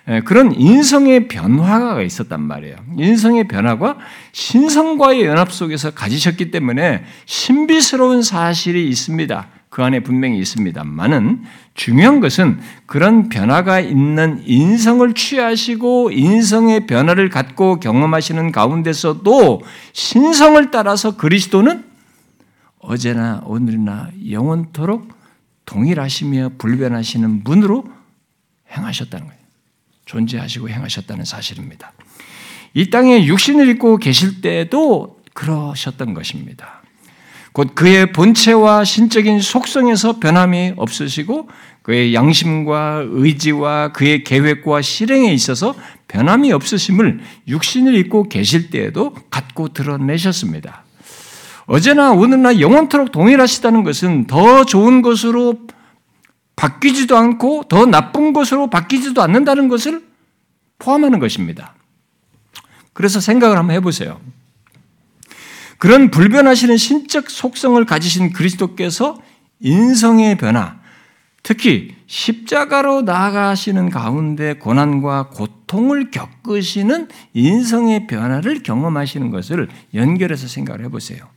[0.07, 2.75] 예, 그런 인성의 변화가 있었단 말이에요.
[2.97, 3.97] 인성의 변화가
[4.31, 9.47] 신성과의 연합 속에서 가지셨기 때문에 신비스러운 사실이 있습니다.
[9.71, 11.43] 그 안에 분명히 있습니다만은
[11.75, 19.61] 중요한 것은 그런 변화가 있는 인성을 취하시고 인성의 변화를 갖고 경험하시는 가운데서도
[19.93, 21.85] 신성을 따라서 그리스도는
[22.79, 25.07] 어제나 오늘이나 영원토록
[25.65, 27.85] 동일하시며 불변하시는 분으로
[28.71, 29.41] 행하셨다는 거예요.
[30.03, 31.93] 존재하시고 행하셨다는 사실입니다.
[32.73, 36.80] 이 땅에 육신을 입고 계실 때도 그러셨던 것입니다.
[37.53, 41.49] 곧 그의 본체와 신적인 속성에서 변함이 없으시고
[41.81, 45.75] 그의 양심과 의지와 그의 계획과 실행에 있어서
[46.07, 50.83] 변함이 없으심을 육신을 입고 계실 때에도 갖고 드러내셨습니다.
[51.65, 55.59] 어제나 오늘나 영원토록 동일하시다는 것은 더 좋은 것으로
[56.55, 60.03] 바뀌지도 않고 더 나쁜 것으로 바뀌지도 않는다는 것을
[60.79, 61.75] 포함하는 것입니다.
[62.93, 64.19] 그래서 생각을 한번 해보세요.
[65.81, 69.19] 그런 불변하시는 신적 속성을 가지신 그리스도께서
[69.61, 70.79] 인성의 변화,
[71.41, 81.27] 특히 십자가로 나아가시는 가운데 고난과 고통을 겪으시는 인성의 변화를 경험하시는 것을 연결해서 생각을 해보세요.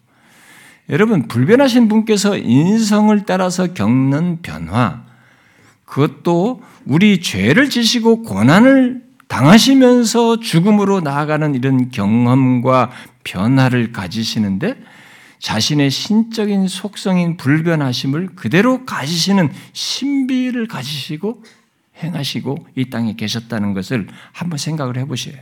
[0.91, 5.07] 여러분, 불변하신 분께서 인성을 따라서 겪는 변화,
[5.87, 12.91] 그것도 우리 죄를 지시고 고난을 당하시면서 죽음으로 나아가는 이런 경험과
[13.25, 14.77] 변화를 가지시는데
[15.39, 21.43] 자신의 신적인 속성인 불변하심을 그대로 가지시는 신비를 가지시고
[22.03, 25.37] 행하시고 이 땅에 계셨다는 것을 한번 생각을 해보세요.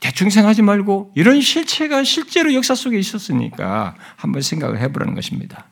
[0.00, 5.66] 대충 생각하지 말고 이런 실체가 실제로 역사 속에 있었으니까 한번 생각을 해보라는 것입니다.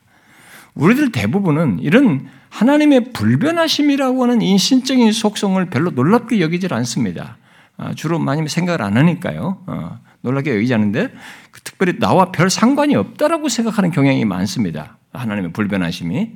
[0.74, 7.36] 우리들 대부분은 이런 하나님의 불변하심이라고 하는 인신적인 속성을 별로 놀랍게 여기질 않습니다.
[7.76, 9.62] 아, 주로 많이 생각을 안 하니까요.
[9.66, 11.12] 어, 놀랍게 여기지 않는데
[11.50, 14.96] 그 특별히 나와 별 상관이 없다라고 생각하는 경향이 많습니다.
[15.12, 16.32] 하나님의 불변하심이.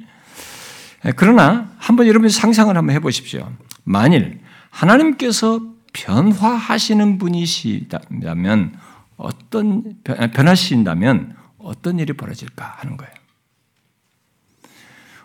[1.07, 3.51] 예, 그러나 한번 여러분 상상을 한번 해보십시오.
[3.85, 5.61] 만일 하나님께서
[5.93, 8.75] 변화하시는 분이시다면
[9.17, 13.13] 어떤 변하신다면 어떤 일이 벌어질까 하는 거예요.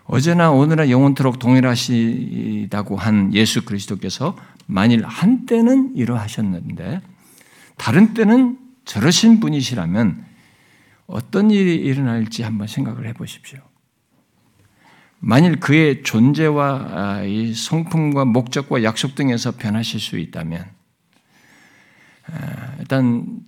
[0.06, 7.00] 어제나 오늘나 영원토록 동일하시다고 한 예수 그리스도께서 만일 한때는 이러하셨는데
[7.76, 10.24] 다른 때는 저러신 분이시라면
[11.06, 13.60] 어떤 일이 일어날지 한번 생각을 해 보십시오.
[15.18, 17.22] 만일 그의 존재와
[17.54, 20.66] 성품과 목적과 약속 등에서 변하실 수 있다면
[22.28, 23.40] 아, 일단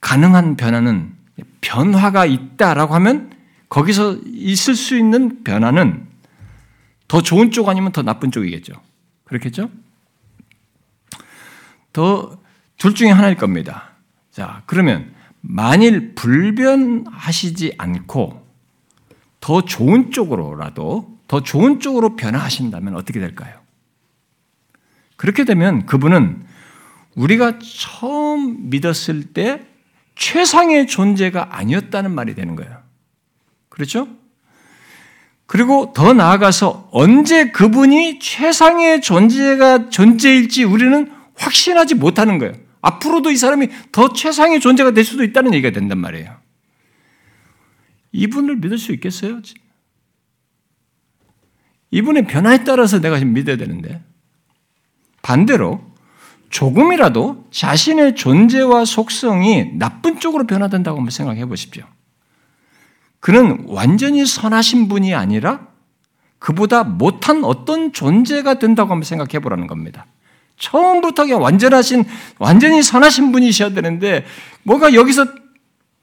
[0.00, 1.14] 가능한 변화는
[1.60, 3.33] 변화가 있다라고 하면
[3.74, 6.06] 거기서 있을 수 있는 변화는
[7.08, 8.74] 더 좋은 쪽 아니면 더 나쁜 쪽이겠죠.
[9.24, 9.70] 그렇겠죠?
[11.92, 12.44] 더
[12.84, 13.92] 둘 중에 하나일 겁니다.
[14.30, 18.46] 자, 그러면 만일 불변하시지 않고
[19.40, 23.58] 더 좋은 쪽으로라도 더 좋은 쪽으로 변화하신다면 어떻게 될까요?
[25.16, 26.44] 그렇게 되면 그분은
[27.14, 29.66] 우리가 처음 믿었을 때
[30.16, 32.83] 최상의 존재가 아니었다는 말이 되는 거예요.
[33.74, 34.06] 그렇죠?
[35.46, 42.54] 그리고 더 나아가서 언제 그분이 최상의 존재가 존재일지 우리는 확신하지 못하는 거예요.
[42.82, 46.36] 앞으로도 이 사람이 더 최상의 존재가 될 수도 있다는 얘기가 된단 말이에요.
[48.12, 49.40] 이분을 믿을 수 있겠어요?
[51.90, 54.04] 이분의 변화에 따라서 내가 지금 믿어야 되는데
[55.20, 55.84] 반대로
[56.50, 61.84] 조금이라도 자신의 존재와 속성이 나쁜 쪽으로 변화된다고 한번 생각해 보십시오.
[63.24, 65.68] 그는 완전히 선하신 분이 아니라
[66.38, 70.04] 그보다 못한 어떤 존재가 된다고 한번 생각해 보라는 겁니다.
[70.58, 72.04] 처음부터 그냥 완전하신,
[72.38, 74.26] 완전히 선하신 분이셔야 되는데,
[74.64, 75.24] 뭐가 여기서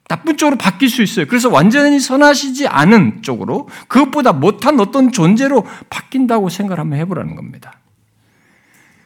[0.07, 1.27] 나쁜 쪽으로 바뀔 수 있어요.
[1.27, 7.81] 그래서 완전히 선하시지 않은 쪽으로, 그것보다 못한 어떤 존재로 바뀐다고 생각을 한번 해보라는 겁니다.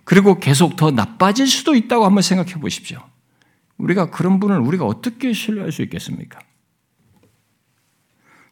[0.05, 2.99] 그리고 계속 더 나빠질 수도 있다고 한번 생각해 보십시오.
[3.77, 6.39] 우리가 그런 분을 우리가 어떻게 신뢰할 수 있겠습니까?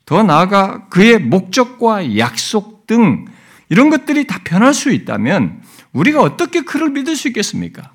[0.06, 3.26] 더 나아가 그의 목적과 약속 등
[3.70, 5.62] 이런 것들이 다 변할 수 있다면
[5.94, 7.94] 우리가 어떻게 그를 믿을 수 있겠습니까?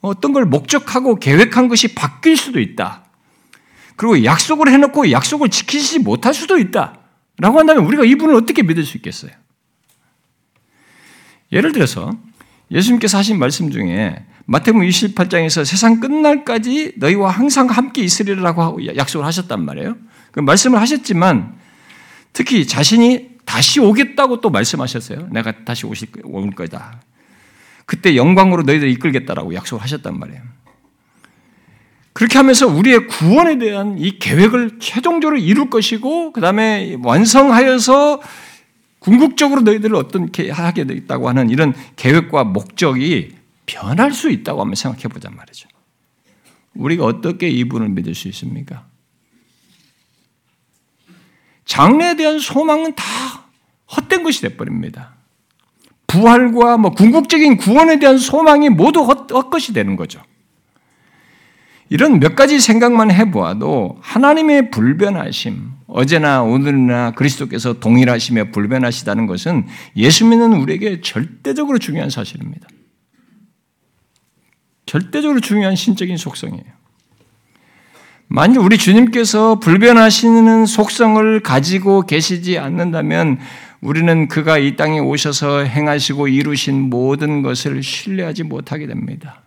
[0.00, 3.04] 어떤 걸 목적하고 계획한 것이 바뀔 수도 있다.
[3.96, 6.98] 그리고 약속을 해놓고 약속을 지키지 못할 수도 있다.
[7.38, 9.32] 라고 한다면 우리가 이분을 어떻게 믿을 수 있겠어요?
[11.52, 12.12] 예를 들어서
[12.70, 19.96] 예수님께서 하신 말씀 중에 마태복음 28장에서 세상 끝날까지 너희와 항상 함께 있으리라고 약속을 하셨단 말이에요.
[20.34, 21.54] 그 말씀을 하셨지만
[22.32, 25.28] 특히 자신이 다시 오겠다고 또 말씀하셨어요.
[25.30, 27.00] 내가 다시 오실 올 거다.
[27.86, 30.42] 그때 영광으로 너희들 이끌겠다라고 약속을 하셨단 말이에요.
[32.12, 38.20] 그렇게 하면서 우리의 구원에 대한 이 계획을 최종적으로 이룰 것이고 그 다음에 완성하여서
[38.98, 45.36] 궁극적으로 너희들을 어떻게 하게 되겠다고 하는 이런 계획과 목적이 변할 수 있다고 한번 생각해 보잔
[45.36, 45.68] 말이죠.
[46.74, 48.84] 우리가 어떻게 이분을 믿을 수 있습니까?
[51.64, 53.04] 장래에 대한 소망은 다
[53.96, 55.14] 헛된 것이 돼버립니다.
[56.06, 60.22] 부활과 뭐 궁극적인 구원에 대한 소망이 모두 헛, 헛것이 되는 거죠.
[61.88, 70.54] 이런 몇 가지 생각만 해보아도 하나님의 불변하심, 어제나 오늘이나 그리스도께서 동일하시며 불변하시다는 것은 예수 믿는
[70.54, 72.68] 우리에게 절대적으로 중요한 사실입니다.
[74.86, 76.83] 절대적으로 중요한 신적인 속성이에요.
[78.26, 83.38] 만일 우리 주님께서 불변하시는 속성을 가지고 계시지 않는다면
[83.80, 89.42] 우리는 그가 이 땅에 오셔서 행하시고 이루신 모든 것을 신뢰하지 못하게 됩니다.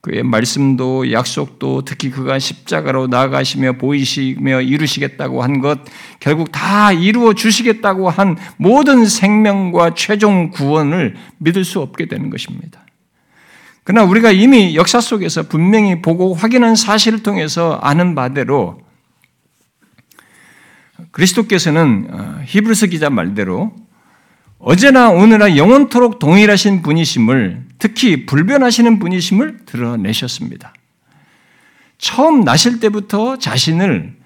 [0.00, 5.80] 그의 말씀도 약속도 특히 그가 십자가로 나아가시며 보이시며 이루시겠다고 한 것
[6.18, 12.81] 결국 다 이루어 주시겠다고 한 모든 생명과 최종 구원을 믿을 수 없게 되는 것입니다.
[13.84, 18.80] 그러나 우리가 이미 역사 속에서 분명히 보고 확인한 사실을 통해서 아는 바대로
[21.10, 23.74] 그리스도께서는 어, 히브리서 기자 말대로
[24.58, 30.72] 어제나 오늘나 영원토록 동일하신 분이심을 특히 불변하시는 분이심을 드러내셨습니다.
[31.98, 34.21] 처음 나실 때부터 자신을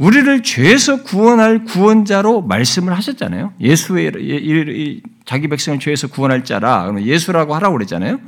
[0.00, 3.52] 우리를 죄에서 구원할 구원자로 말씀을 하셨잖아요.
[3.60, 8.18] 예수의 자기 백성을 죄에서 구원할 자라 예수라고 하라고 그랬잖아요.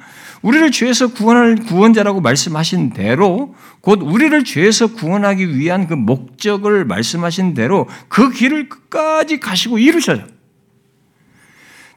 [0.43, 7.89] 우리를 죄에서 구원할 구원자라고 말씀하신 대로 곧 우리를 죄에서 구원하기 위한 그 목적을 말씀하신 대로
[8.09, 10.25] 그 길을 끝까지 가시고 이루셔요.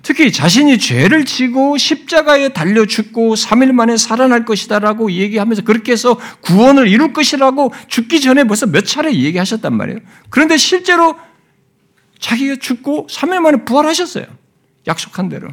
[0.05, 6.87] 특히 자신이 죄를 지고 십자가에 달려 죽고 3일 만에 살아날 것이다라고 얘기하면서 그렇게 해서 구원을
[6.87, 10.01] 이룰 것이라고 죽기 전에 벌써 몇 차례 얘기하셨단 말이에요.
[10.29, 11.15] 그런데 실제로
[12.19, 14.27] 자기가 죽고 3일 만에 부활하셨어요.
[14.85, 15.47] 약속한 대로.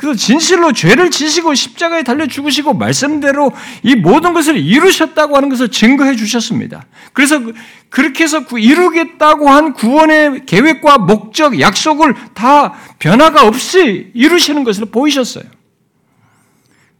[0.00, 6.16] 그래서 진실로 죄를 지시고 십자가에 달려 죽으시고 말씀대로 이 모든 것을 이루셨다고 하는 것을 증거해
[6.16, 6.86] 주셨습니다.
[7.12, 7.52] 그래서 그,
[7.90, 15.44] 그렇게 해서 이루겠다고 한 구원의 계획과 목적, 약속을 다 변화가 없이 이루시는 것을 보이셨어요.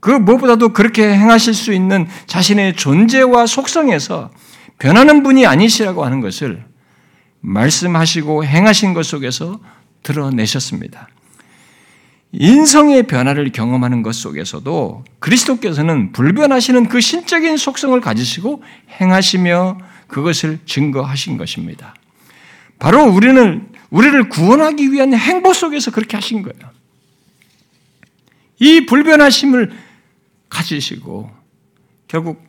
[0.01, 4.30] 그 무엇보다도 그렇게 행하실 수 있는 자신의 존재와 속성에서
[4.78, 6.66] 변하는 분이 아니시라고 하는 것을
[7.40, 9.59] 말씀하시고 행하신 것 속에서
[10.03, 11.09] 드러내셨습니다.
[12.32, 18.62] 인성의 변화를 경험하는 것 속에서도 그리스도께서는 불변하시는 그 신적인 속성을 가지시고
[19.00, 21.94] 행하시며 그것을 증거하신 것입니다.
[22.78, 26.70] 바로 우리는 우리를 구원하기 위한 행보 속에서 그렇게 하신 거예요.
[28.60, 29.72] 이 불변하심을
[30.48, 31.30] 가지시고
[32.06, 32.42] 결국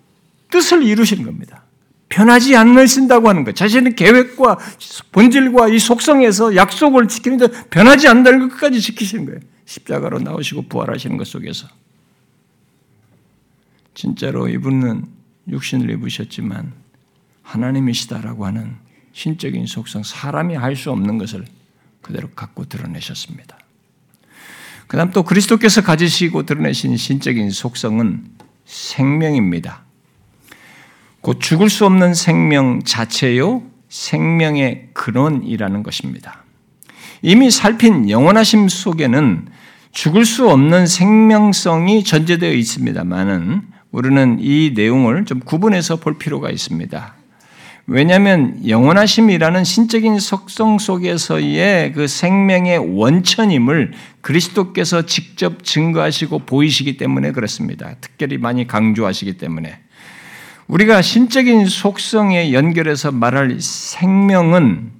[0.52, 1.64] 뜻을 이루시는 겁니다.
[2.12, 3.56] 변하지 않으신다고 하는 것.
[3.56, 4.60] 자신의 계획과
[5.14, 9.40] 본질과 이 속성에서 약속을 지키는데 변하지 않는다는 것까지 지키시는 거예요.
[9.66, 11.68] 십자가로 나오시고 부활하시는 것 속에서
[13.94, 15.06] 진짜로 이분은
[15.48, 16.74] 육신을 입으셨지만
[17.44, 18.76] 하나님이시다라고 하는
[19.14, 21.46] 신적인 속성, 사람이 할 수 없는 것을
[22.02, 23.58] 그대로 갖고 드러내셨습니다.
[24.88, 28.26] 그 다음 또 그리스도께서 가지시고 드러내신 신적인 속성은
[28.66, 29.86] 생명입니다.
[31.22, 36.44] 곧 죽을 수 없는 생명 자체요, 생명의 근원이라는 것입니다.
[37.22, 39.48] 이미 살핀 영원하심 속에는
[39.92, 43.62] 죽을 수 없는 생명성이 전제되어 있습니다만은
[43.92, 47.16] 우리는 이 내용을 좀 구분해서 볼 필요가 있습니다.
[47.88, 53.92] 왜냐하면 영원하심이라는 신적인 속성 속에서의 그 생명의 원천임을
[54.22, 57.96] 그리스도께서 직접 증거하시고 보이시기 때문에 그렇습니다.
[58.00, 59.78] 특별히 많이 강조하시기 때문에
[60.68, 64.92] 우리가 신적인 속성에 연결해서 말할 생명은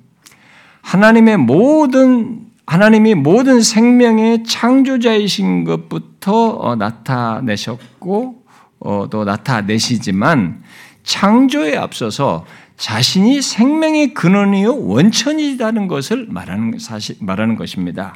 [0.82, 8.44] 하나님의 모든 하나님이 모든 생명의 창조자이신 것부터 어, 나타내셨고
[8.80, 10.64] 어, 또 나타내시지만
[11.04, 12.46] 창조에 앞서서
[12.78, 18.16] 자신이 생명의 근원이요 원천이라는 것을 말하는 사실 말하는 것입니다.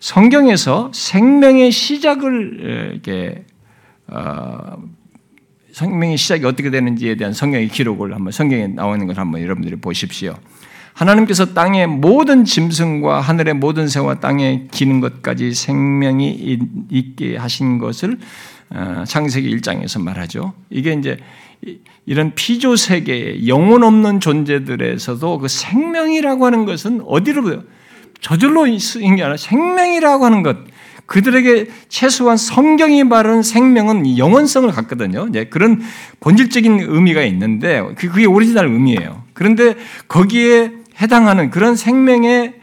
[0.00, 3.44] 성경에서 생명의 시작을 이렇게
[5.74, 9.76] 어, 생명의 시작이 어떻게 되는지에 대한 성경의 기록을 한번 성경에 나와 있는 걸 한번 여러분들이
[9.76, 10.36] 보십시오.
[10.92, 16.58] 하나님께서 땅의 모든 짐승과 하늘의 모든 새와 땅에 기는 것까지 생명이
[16.90, 18.18] 있게 하신 것을
[18.70, 20.54] 어, 창세기 1장에서 말하죠.
[20.70, 21.18] 이게 이제
[22.06, 27.62] 이런 피조 세계의 영혼 없는 존재들에서도 그 생명이라고 하는 것은 어디로
[28.20, 30.56] 저절로 쓰인 게 아니라 생명이라고 하는 것
[31.06, 35.26] 그들에게 최소한 성경이 말하는 생명은 영원성을 갖거든요.
[35.30, 35.82] 네, 그런
[36.20, 39.24] 본질적인 의미가 있는데 그게 오리지널 의미예요.
[39.34, 39.74] 그런데
[40.08, 42.54] 거기에 해당하는 그런 생명의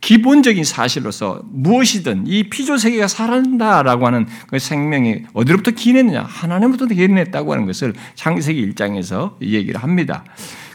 [0.00, 7.66] 기본적인 사실로서 무엇이든 이 피조 세계가 살아난다라고 하는 그 생명이 어디로부터 기인했느냐 하나님부터 기인했다고 하는
[7.66, 10.24] 것을 창세기 1장에서 얘기를 합니다.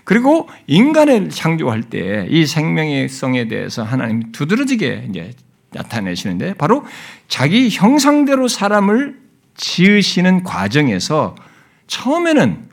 [0.04, 5.32] 그리고 인간을 창조할 때 이 생명의 성에 대해서 하나님 두드러지게 이제
[5.76, 6.86] 나타내시는데 바로
[7.28, 9.20] 자기 형상대로 사람을
[9.56, 11.36] 지으시는 과정에서
[11.88, 12.70] 처음에는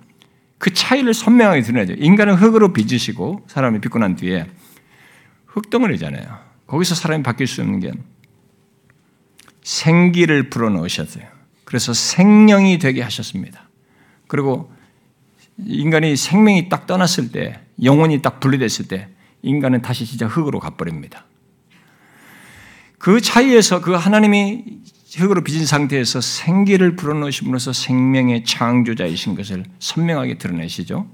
[0.58, 1.94] 그 차이를 선명하게 드러내죠.
[1.98, 4.46] 인간은 흙으로 빚으시고 사람이 빚고 난 뒤에
[5.46, 6.38] 흙덩어리잖아요.
[6.66, 7.92] 거기서 사람이 바뀔 수 있는 게
[9.62, 11.24] 생기를 불어넣으셨어요.
[11.64, 13.68] 그래서 생명이 되게 하셨습니다.
[14.28, 14.72] 그리고
[15.64, 19.08] 인간이 생명이 딱 떠났을 때, 영혼이 딱 분리됐을 때,
[19.42, 21.24] 인간은 다시 진짜 흙으로 가버립니다.
[23.02, 24.62] 그 차이에서 그 하나님이
[25.16, 31.08] 흙으로 빚은 상태에서 생기를 불어넣으심으로써 생명의 창조자이신 것을 선명하게 드러내시죠.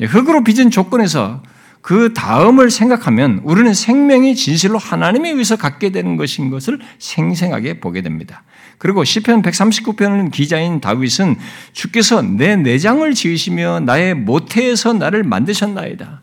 [0.00, 1.42] 흙으로 빚은 조건에서
[1.80, 8.44] 그 다음을 생각하면 우리는 생명이 진실로 하나님에 의해서 갖게 되는 것인 것을 생생하게 보게 됩니다.
[8.78, 11.34] 그리고 시편 139편 기자인 다윗은
[11.72, 16.22] 주께서 내 내장을 지으시며 나의 모태에서 나를 만드셨나이다.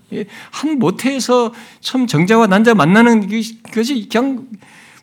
[0.51, 3.27] 한 모태에서 참 정자와 난자 만나는
[3.73, 4.47] 것이 그냥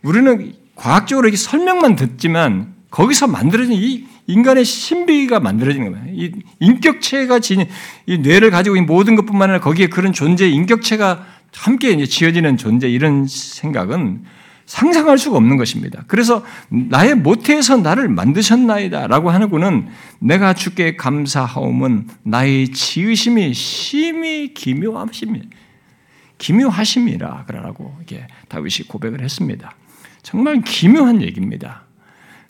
[0.02, 6.06] 우리는 과학적으로 이렇게 설명만 듣지만 거기서 만들어진 이 인간의 신비가 만들어지는 거예요.
[6.14, 7.66] 이 인격체가 지닌
[8.06, 12.88] 이 뇌를 가지고 있는 모든 것뿐만 아니라 거기에 그런 존재, 인격체가 함께 이제 지어지는 존재
[12.88, 14.24] 이런 생각은
[14.64, 16.04] 상상할 수가 없는 것입니다.
[16.06, 19.88] 그래서 나의 모태에서 나를 만드셨나이다라고 하는구는
[20.20, 25.42] 내가 주께 감사하옴은 나의 지으심이 심히 기묘하심이
[26.38, 29.74] 기묘하심이라 그러라고 이게 다윗이 고백을 했습니다.
[30.22, 31.82] 정말 기묘한 얘기입니다.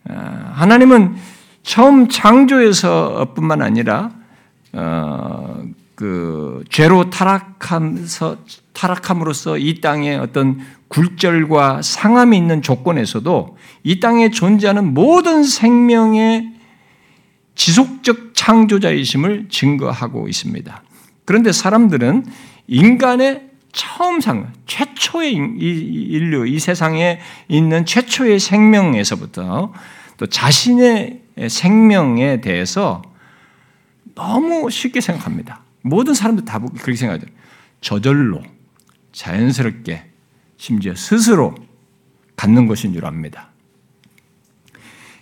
[0.07, 1.15] 아, 하나님은
[1.63, 4.11] 처음 창조에서뿐만 아니라
[4.73, 5.63] 어,
[5.95, 8.37] 그 죄로 타락함서
[8.73, 16.51] 타락함으로써 이 땅에 어떤 굴절과 상함이 있는 조건에서도 이 땅에 존재하는 모든 생명의
[17.55, 20.83] 지속적 창조자이심을 증거하고 있습니다.
[21.25, 22.25] 그런데 사람들은
[22.67, 29.73] 인간의 처음 상, 최초의 인류, 이 세상에 있는 최초의 생명에서부터
[30.17, 33.01] 또 자신의 생명에 대해서
[34.15, 35.61] 너무 쉽게 생각합니다.
[35.81, 37.27] 모든 사람들 다 그렇게 생각하죠.
[37.81, 38.41] 저절로,
[39.11, 40.05] 자연스럽게,
[40.57, 41.55] 심지어 스스로
[42.35, 43.49] 갖는 것인 줄 압니다.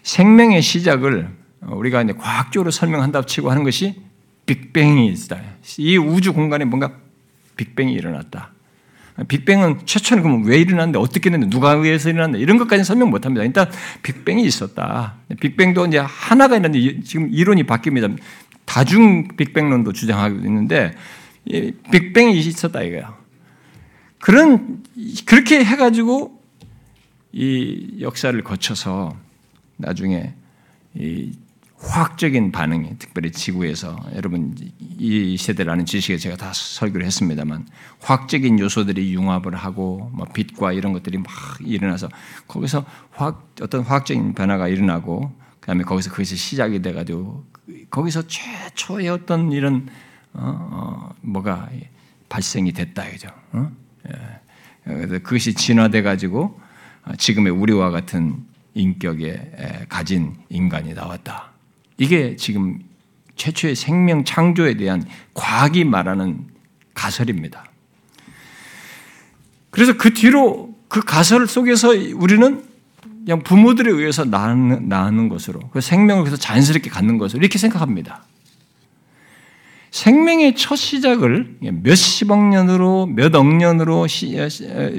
[0.04, 1.30] 생명의 시작을
[1.62, 4.02] 우리가 이제 과학적으로 설명한다고 치고 하는 것이
[4.46, 5.40] 빅뱅이 있다.
[5.78, 7.01] 이 우주 공간에 뭔가
[7.62, 8.52] 빅뱅이 일어났다.
[9.28, 13.44] 빅뱅은 최초는 그러면 왜 일어났는데 어떻게 됐는데 누가 의해서 일어났는데 이런 것까지 설명 못 합니다.
[13.46, 13.70] 일단
[14.02, 15.18] 빅뱅이 있었다.
[15.40, 18.18] 빅뱅도 이제 하나가 있는데 지금 이론이 바뀝니다.
[18.66, 20.96] 다중 빅뱅론도 주장하고 있는데
[21.92, 23.16] 빅뱅이 있었다 이거야.
[24.18, 24.84] 그런
[25.26, 26.42] 그렇게 해 가지고
[27.32, 29.16] 이 역사를 거쳐서
[29.78, 30.34] 나중에
[30.96, 31.32] 이
[31.84, 37.68] 화학적인 반응이 특별히 지구에서 여러분 이 세대를 아는 지식에 제가 다 설교를 했습니다만
[38.02, 41.28] 화학적인 요소들이 융합을 하고 뭐 빛과 이런 것들이 막
[41.60, 42.10] 일어나서
[42.48, 47.46] 거기서 화학 어떤 화학적인 변화가 일어나고 그다음에 거기서 그것이 시작이 돼가지고
[47.90, 49.88] 거기서 최초의 어떤 이런
[50.34, 51.70] 어, 어, 뭐가
[52.30, 53.28] 발생이 됐다 이죠.
[53.54, 53.72] 어?
[54.08, 55.20] 예.
[55.20, 56.60] 그것이 진화돼 가지고
[57.18, 61.51] 지금의 우리와 같은 인격에 가진 인간이 나왔다.
[62.02, 62.80] 이게 지금
[63.36, 66.48] 최초의 생명 창조에 대한 과학이 말하는
[66.96, 67.64] 가설입니다.
[69.70, 72.64] 그래서 그 뒤로 그 가설 속에서 우리는
[73.24, 78.26] 그냥 부모들에 의해서 낳는, 낳는 것으로, 그 생명을 그래서 자연스럽게 갖는 것으로 이렇게 생각합니다.
[79.92, 84.08] 생명의 첫 시작을 몇십억 년으로, 몇억 년으로,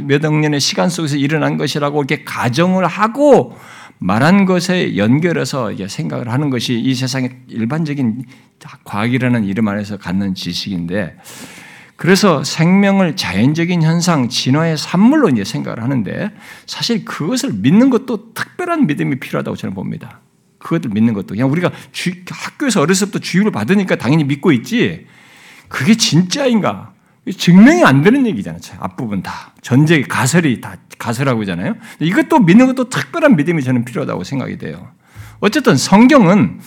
[0.04, 3.58] 몇억 년의 시간 속에서 일어난 것이라고 이렇게 가정을 하고
[4.02, 8.24] 말한 것에 연결해서 생각을 하는 것이 이 세상의 일반적인
[8.84, 11.16] 과학이라는 이름 안에서 갖는 지식인데
[11.94, 16.32] 그래서 생명을 자연적인 현상, 진화의 산물로 이제 생각을 하는데
[16.66, 20.20] 사실 그것을 믿는 것도 특별한 믿음이 필요하다고 저는 봅니다.
[20.58, 25.06] 그것을 믿는 것도 그냥 우리가 주, 학교에서 어렸을 때부터 주입을 받으니까 당연히 믿고 있지
[25.68, 26.91] 그게 진짜인가?
[27.30, 28.60] 증명이 안 되는 얘기잖아요.
[28.80, 29.52] 앞부분 다.
[29.62, 31.76] 전제 가설이 다 가설하고 있잖아요.
[32.00, 34.90] 이것도 믿는 것도 특별한 믿음이 저는 필요하다고 생각이 돼요.
[35.40, 36.60] 어쨌든 성경은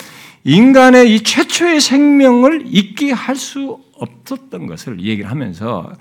[0.44, 5.92] 인간의 이 최초의 생명을 잊게 할 수 없었던 것을 얘기를 하면서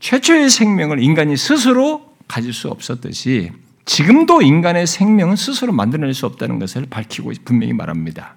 [0.00, 3.52] 최초의 생명을 인간이 스스로 가질 수 없었듯이
[3.84, 8.36] 지금도 인간의 생명은 스스로 만들어낼 수 없다는 것을 밝히고 분명히 말합니다.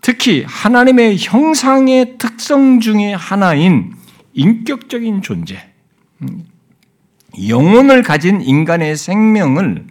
[0.00, 3.94] 특히 하나님의 형상의 특성 중의 하나인
[4.32, 5.70] 인격적인 존재,
[6.22, 6.44] 음,
[7.48, 9.86] 영혼을 가진 인간의 생명을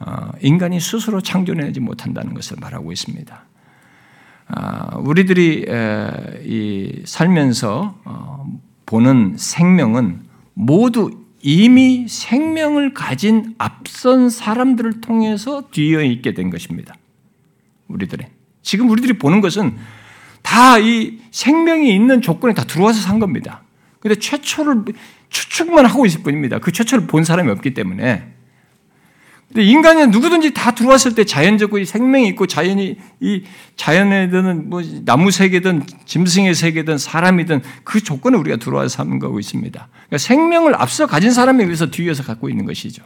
[0.00, 3.44] 어, 인간이 스스로 창조해내지 못한다는 것을 말하고 있습니다.
[4.46, 5.66] 아, 우리들이
[7.04, 8.46] 살면서 어,
[8.86, 16.94] 보는 생명은 모두 이미 생명을 가진 앞선 사람들을 통해서 뒤어 있게 된 것입니다.
[17.88, 18.28] 우리들의
[18.62, 19.76] 지금 우리들이 보는 것은
[20.44, 23.62] 다 이 생명이 있는 조건에 다 들어와서 산 겁니다.
[23.98, 24.84] 근데 최초를
[25.30, 26.60] 추측만 하고 있을 뿐입니다.
[26.60, 28.34] 그 최초를 본 사람이 없기 때문에.
[29.48, 33.44] 근데 인간은 누구든지 다 들어왔을 때 자연적으로 생명이 있고 자연이 이
[33.76, 39.88] 자연에든 뭐 나무 세계든 짐승의 세계든 사람이든 그 조건을 우리가 들어와서 사는 거고 있습니다.
[39.90, 43.02] 그러니까 생명을 앞서 가진 사람에 의해서 뒤에서 갖고 있는 것이죠.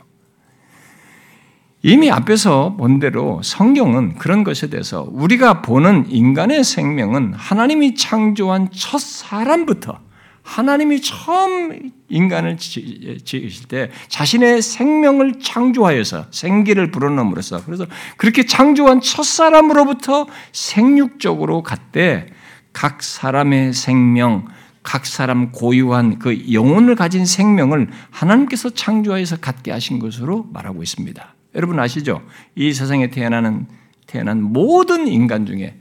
[1.88, 9.00] 이미 앞에서 본 대로 성경은 그런 것에 대해서 우리가 보는 인간의 생명은 하나님이 창조한 첫
[9.00, 9.98] 사람부터
[10.42, 17.86] 하나님이 처음 인간을 지으실 때 자신의 생명을 창조하여서 생기를 불어넣음으로써 그래서
[18.18, 22.26] 그렇게 창조한 첫 사람으로부터 생육적으로 갔대
[22.74, 24.46] 각 사람의 생명,
[24.82, 31.37] 각 사람 고유한 그 영혼을 가진 생명을 하나님께서 창조하여서 갖게 하신 것으로 말하고 있습니다.
[31.58, 32.22] 여러분 아시죠?
[32.54, 33.66] 이 세상에 태어나는
[34.06, 35.76] 태어난 모든 인간 중에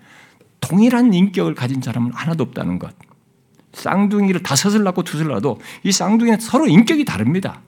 [0.59, 2.93] 동일한 인격을 가진 사람은 하나도 없다는 것.
[3.73, 7.61] 쌍둥이를 다섯을 낳고 두을 낳아도 이 쌍둥이는 서로 인격이 다릅니다.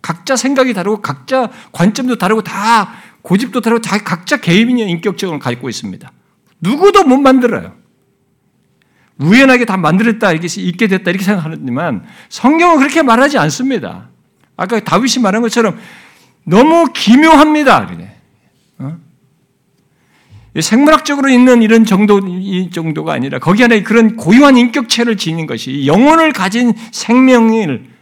[0.00, 6.12] 각자 생각이 다르고 각자 관점도 다르고 다 고집도 다르고 다 각자 개인의 인격적으로 갖고 있습니다.
[6.60, 7.74] 누구도 못 만들어요.
[9.18, 14.08] 우연하게 다 만들었다, 이렇게 있게 됐다, 이렇게 생각하지만 성경은 그렇게 말하지 않습니다.
[14.56, 15.76] 아까 다윗이 말한 것처럼
[16.44, 17.88] 너무 기묘합니다.
[18.78, 18.96] 어?
[20.60, 26.32] 생물학적으로 있는 이런 정도, 이 정도가 아니라 거기 안에 그런 고유한 인격체를 지닌 것이 영혼을
[26.32, 27.92] 가진 생명을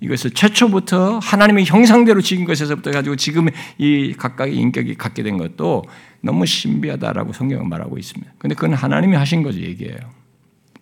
[0.00, 3.48] 이것을 최초부터 하나님의 형상대로 지은 것에서부터 가지고 지금
[3.78, 5.84] 이 각각의 인격이 갖게 된 것도
[6.20, 8.32] 너무 신비하다라고 성경은 말하고 있습니다.
[8.38, 9.96] 근데 그건 하나님이 하신 거죠, 얘기예요.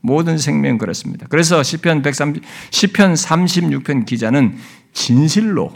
[0.00, 1.26] 모든 생명 그렇습니다.
[1.30, 4.56] 그래서 시편 130, 시편 36편 기자는
[4.92, 5.72] 진실로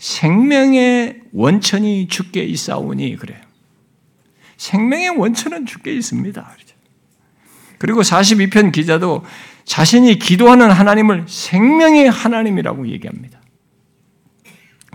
[0.00, 3.38] 생명의 원천이 주께 있사오니 그래요.
[4.56, 6.56] 생명의 원천은 주께 있습니다.
[7.78, 9.24] 그리고 42편 기자도
[9.64, 13.40] 자신이 기도하는 하나님을 생명의 하나님이라고 얘기합니다.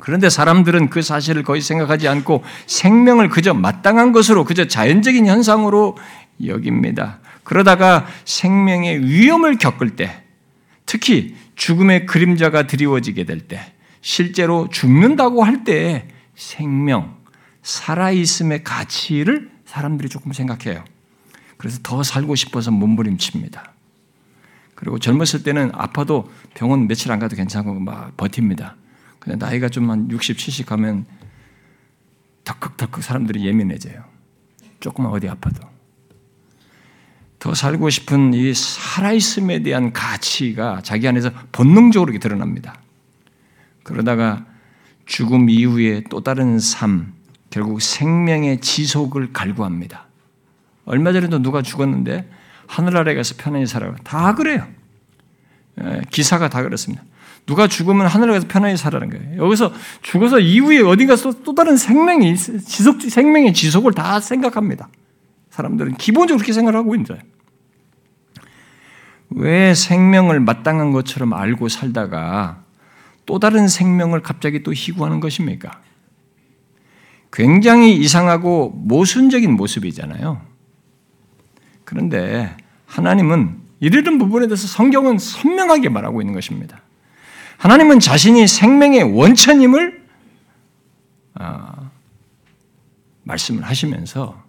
[0.01, 5.97] 그런데 사람들은 그 사실을 거의 생각하지 않고 생명을 그저 마땅한 것으로 그저 자연적인 현상으로
[6.43, 7.20] 여깁니다.
[7.43, 10.24] 그러다가 생명의 위험을 겪을 때,
[10.88, 13.75] 특히 죽음의 그림자가 드리워지게 될 때,
[14.06, 17.18] 실제로 죽는다고 할 때 생명,
[17.64, 20.86] 살아있음의 가치를 사람들이 조금 생각해요.
[21.58, 23.74] 그래서 더 살고 싶어서 몸부림칩니다.
[24.76, 28.76] 그리고 젊었을 때는 아파도 병원 며칠 안 가도 괜찮고 막 버팁니다.
[29.18, 31.08] 근데 나이가 좀 한 60, 70 가면
[32.43, 34.03] 덜컥덜컥 사람들이 예민해져요.
[34.82, 35.68] 조금만 어디 아파도.
[37.39, 42.85] 더 살고 싶은 이 살아있음에 대한 가치가 자기 안에서 본능적으로 드러납니다.
[43.86, 44.44] 그러다가
[45.06, 47.14] 죽음 이후에 또 다른 삶,
[47.52, 50.08] 결국 생명의 지속을 갈구합니다.
[50.86, 52.30] 얼마 전에도 누가 죽었는데
[52.66, 53.96] 하늘 아래 가서 편안히 살아라.
[54.04, 54.68] 다 그래요.
[55.82, 57.04] 예, 기사가 다 그렇습니다.
[57.46, 59.46] 누가 죽으면 하늘에 가서 편안히 살아는 거예요.
[59.46, 59.72] 여기서
[60.02, 64.90] 죽어서 이후에 어딘가 또 다른 생명이 지속 생명의 지속을 다 생각합니다.
[65.52, 67.22] 사람들은 기본적으로 그렇게 생각을 하고 있는 거예요.
[69.30, 72.64] 왜 생명을 마땅한 것처럼 알고 살다가
[73.26, 75.82] 또 다른 생명을 갑자기 또 희구하는 것입니까?
[77.32, 80.42] 굉장히 이상하고 모순적인 모습이잖아요.
[81.84, 82.56] 그런데
[82.86, 86.82] 하나님은 이르는 부분에 대해서 성경은 선명하게 말하고 있는 것입니다.
[87.58, 90.06] 하나님은 자신이 생명의 원천임을
[91.40, 91.92] 어,
[93.24, 94.44] 말씀을 하시면서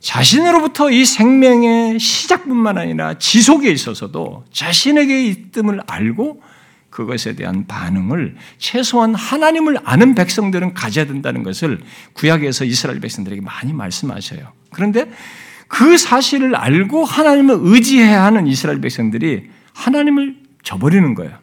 [0.00, 6.42] 자신으로부터 이 생명의 시작뿐만 아니라 지속에 있어서도 자신에게 있음을 알고
[6.90, 11.80] 그것에 대한 반응을 최소한 하나님을 아는 백성들은 가져야 된다는 것을
[12.14, 14.52] 구약에서 이스라엘 백성들에게 많이 말씀하셔요.
[14.72, 15.10] 그런데
[15.68, 21.38] 그 사실을 알고 하나님을 의지해야 하는 이스라엘 백성들이 하나님을 저버리는 거예요.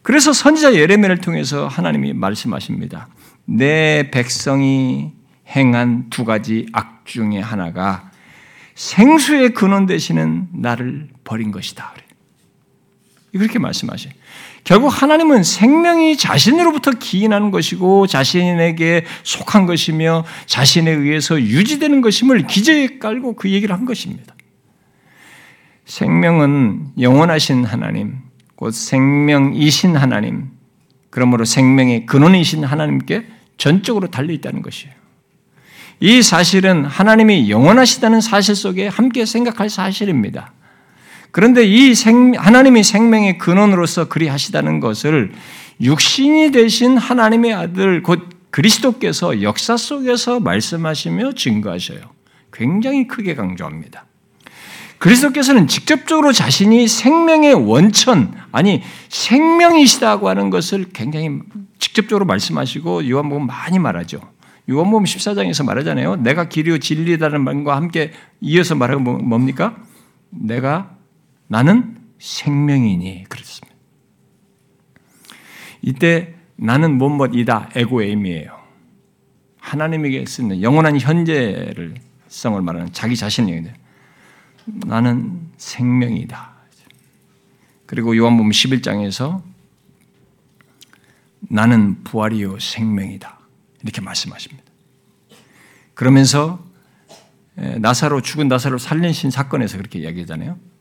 [0.00, 3.08] 그래서 선지자 예레미야를 통해서 하나님이 말씀하십니다.
[3.44, 5.12] 내 백성이
[5.54, 8.10] 행한 두 가지 악 중에 하나가
[8.74, 11.92] 생수의 근원 되시는 나를 버린 것이다.
[13.32, 14.12] 이렇게 말씀하셔요.
[14.64, 23.34] 결국 하나님은 생명이 자신으로부터 기인하는 것이고 자신에게 속한 것이며 자신에 의해서 유지되는 것임을 기저에 깔고
[23.34, 24.34] 그 얘기를 한 것입니다.
[25.86, 28.18] 생명은 영원하신 하나님,
[28.54, 30.50] 곧 생명이신 하나님,
[31.10, 33.26] 그러므로 생명의 근원이신 하나님께
[33.56, 34.94] 전적으로 달려 있다는 것이에요.
[36.00, 40.52] 이 사실은 하나님이 영원하시다는 사실 속에 함께 생각할 사실입니다.
[41.32, 45.32] 그런데 이 생, 하나님이 생명의 근원으로서 그리하시다는 것을
[45.80, 52.00] 육신이 되신 하나님의 아들 곧 그리스도께서 역사 속에서 말씀하시며 증거하셔요.
[52.52, 54.04] 굉장히 크게 강조합니다.
[54.98, 61.40] 그리스도께서는 직접적으로 자신이 생명의 원천, 아니 생명이시다고 하는 것을 굉장히
[61.78, 64.20] 직접적으로 말씀하시고 요한복음 많이 말하죠.
[64.70, 66.16] 요한복음 14장에서 말하잖아요.
[66.16, 69.76] 내가 길이요 진리다는 말과 함께 이어서 말하고 뭐, 뭡니까?
[70.30, 71.01] 내가
[71.52, 73.76] 나는 생명이니 그랬습니다.
[75.82, 78.58] 이때 나는 뭐뭐이다 에고에임이에요.
[79.58, 81.96] 하나님에게 쓰는 영원한 현재를
[82.28, 83.64] 성을 말하는 자기 자신이
[84.64, 86.54] 나는 생명이다.
[87.84, 89.42] 그리고 요한복음 11장에서
[91.40, 93.40] 나는 부활이요 생명이다.
[93.82, 94.64] 이렇게 말씀하십니다.
[95.92, 96.64] 그러면서
[97.56, 100.71] 나사로 죽은 나사로 살리신 사건에서 그렇게 이야기하잖아요.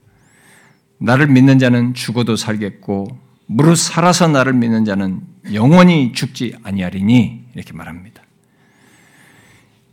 [1.02, 3.08] 나를 믿는 자는 죽어도 살겠고
[3.48, 5.22] 무릇 살아서 나를 믿는 자는
[5.52, 8.22] 영원히 죽지 아니하리니 이렇게 말합니다.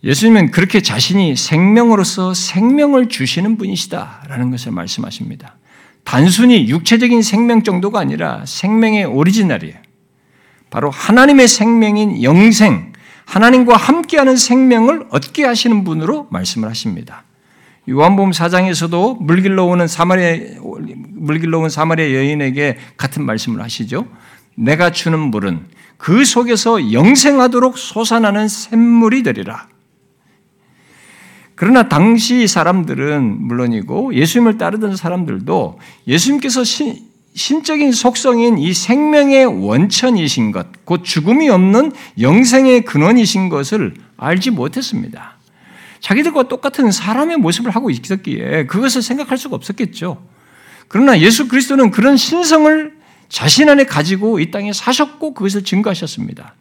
[0.05, 5.57] 예수님은 그렇게 자신이 생명으로서 생명을 주시는 분이시다라는 것을 말씀하십니다.
[6.05, 9.77] 단순히 육체적인 생명 정도가 아니라 생명의 오리지널이에요.
[10.71, 12.93] 바로 하나님의 생명인 영생,
[13.25, 17.25] 하나님과 함께하는 생명을 얻게 하시는 분으로 말씀을 하십니다.
[17.89, 24.07] 요한복음 4장에서도 물길로 오는 사마리아 물길로 온 사마리아 여인에게 같은 말씀을 하시죠.
[24.55, 25.67] 내가 주는 물은
[25.97, 29.69] 그 속에서 영생하도록 솟아나는 샘물이 되리라.
[31.55, 36.97] 그러나 당시 사람들은 물론이고 예수님을 따르던 사람들도 예수님께서 신,
[37.35, 45.38] 신적인 속성인 이 생명의 원천이신 것, 곧 죽음이 없는 영생의 근원이신 것을 알지 못했습니다.
[46.01, 50.23] 자기들과 똑같은 사람의 모습을 하고 있었기에 그것을 생각할 수가 없었겠죠.
[50.89, 52.97] 그러나 예수 그리스도는 그런 신성을
[53.29, 56.55] 자신 안에 가지고 이 땅에 사셨고 그것을 증거하셨습니다.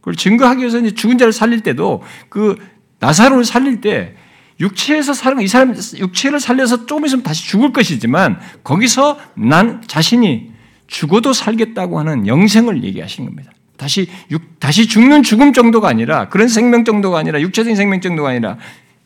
[0.00, 2.56] 그걸 증거하기 위해서 이제 죽은 자를 살릴 때도 그
[2.98, 4.16] 나사로를 살릴 때
[4.58, 10.52] 육체에서 사는 이 사람 육체를 살려서 조금 있으면 다시 죽을 것이지만 거기서 난 자신이
[10.86, 13.52] 죽어도 살겠다고 하는 영생을 얘기하시는 겁니다.
[13.82, 18.56] 다시 육, 다시 죽는 죽음 정도가 아니라 그런 생명 정도가 아니라 육체적인 생명 정도가 아니라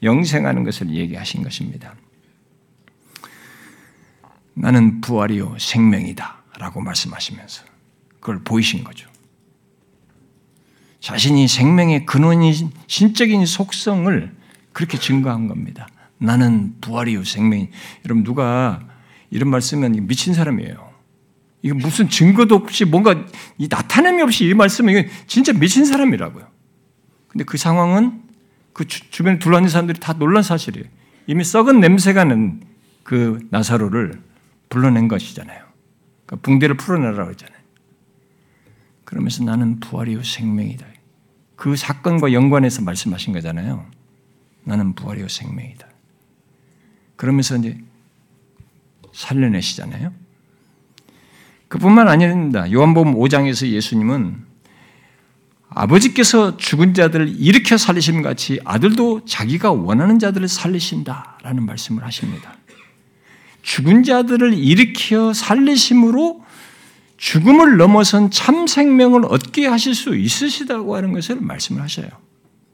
[0.03, 1.95] 영생하는 것을 얘기하신 것입니다.
[4.53, 7.65] 나는 부활이요 생명이다 라고 말씀하시면서
[8.21, 9.09] 그걸 보이신 거죠.
[11.01, 14.37] 자신이 생명의 근원인 신적인 속성을
[14.75, 15.89] 그렇게 증거한 겁니다.
[16.19, 17.67] 나는 부활이요 생명.
[18.05, 18.87] 여러분 누가
[19.31, 20.86] 이런 말 쓰면 미친 사람이에요.
[21.67, 23.27] 이거 무슨 증거도 없이 뭔가
[23.59, 26.47] 이 나타냄이 없이 이 말씀은 진짜 미친 사람이라고요.
[27.27, 28.23] 근데 그 상황은
[28.73, 30.87] 그 주, 변에 둘러앉은 사람들이 다 놀란 사실이에요.
[31.27, 32.63] 이미 썩은 냄새가 나는
[33.03, 34.23] 그 나사로를
[34.69, 35.65] 불러낸 것이잖아요.
[36.25, 37.59] 그러니까 붕대를 풀어내라고 했잖아요.
[39.05, 40.87] 그러면서 나는 부활이요 생명이다.
[41.57, 43.85] 그 사건과 연관해서 말씀하신 거잖아요.
[44.63, 45.89] 나는 부활이요 생명이다.
[47.17, 47.77] 그러면서 이제
[49.13, 50.26] 살려내시잖아요.
[51.69, 52.71] 그뿐만 아닙니다.
[52.71, 54.45] 요한복음 5장에서 예수님은
[55.69, 62.57] 아버지께서 죽은 자들을 일으켜 살리심 같이 아들도 자기가 원하는 자들을 살리신다라는 말씀을 하십니다.
[63.63, 66.45] 죽은 자들을 일으켜 살리심으로
[67.17, 72.09] 죽음을 넘어선 참 생명을 얻게 하실 수 있으시다고 하는 것을 말씀을 하셔요.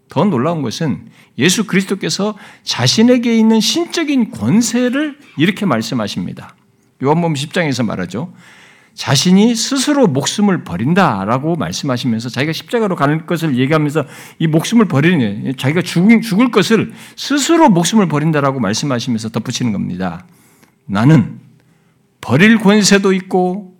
[0.08, 6.54] 더 놀라운 것은 예수 그리스도께서 자신에게 있는 신적인 권세를 이렇게 말씀하십니다.
[7.02, 8.32] 요한복음 10장에서 말하죠.
[8.94, 14.04] 자신이 스스로 목숨을 버린다라고 말씀하시면서 자기가 십자가로 가는 것을 얘기하면서
[14.38, 20.26] 이 목숨을 버리는 자기가 죽을, 죽을 것을 스스로 목숨을 버린다라고 말씀하시면서 덧붙이는 겁니다.
[20.84, 21.40] 나는
[22.20, 23.76] 버릴 권세도 있고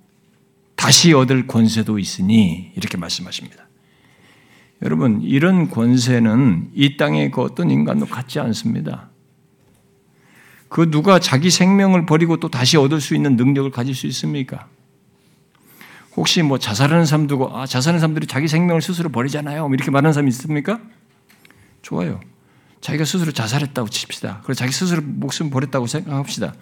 [0.76, 3.68] 다시 얻을 권세도 있으니 이렇게 말씀하십니다.
[4.82, 9.10] 여러분, 이런 권세는 이 땅의 그 어떤 인간도 갖지 않습니다.
[10.68, 14.66] 그 누가 자기 생명을 버리고 또 다시 얻을 수 있는 능력을 가질 수 있습니까?
[16.16, 19.66] 혹시 뭐 자살하는 사람 두고 아, 자살하는 사람들이 자기 생명을 스스로 버리잖아요.
[19.68, 20.80] 뭐 이렇게 말하는 사람이 있습니까?
[21.80, 22.20] 좋아요.
[22.80, 24.40] 자기가 스스로 자살했다고 칩시다.
[24.40, 26.54] 그리고 자기 스스로 목숨 버렸다고 생각합시다.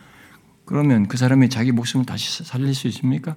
[0.64, 3.36] 그러면 그 사람이 자기 목숨을 다시 살릴 수 있습니까?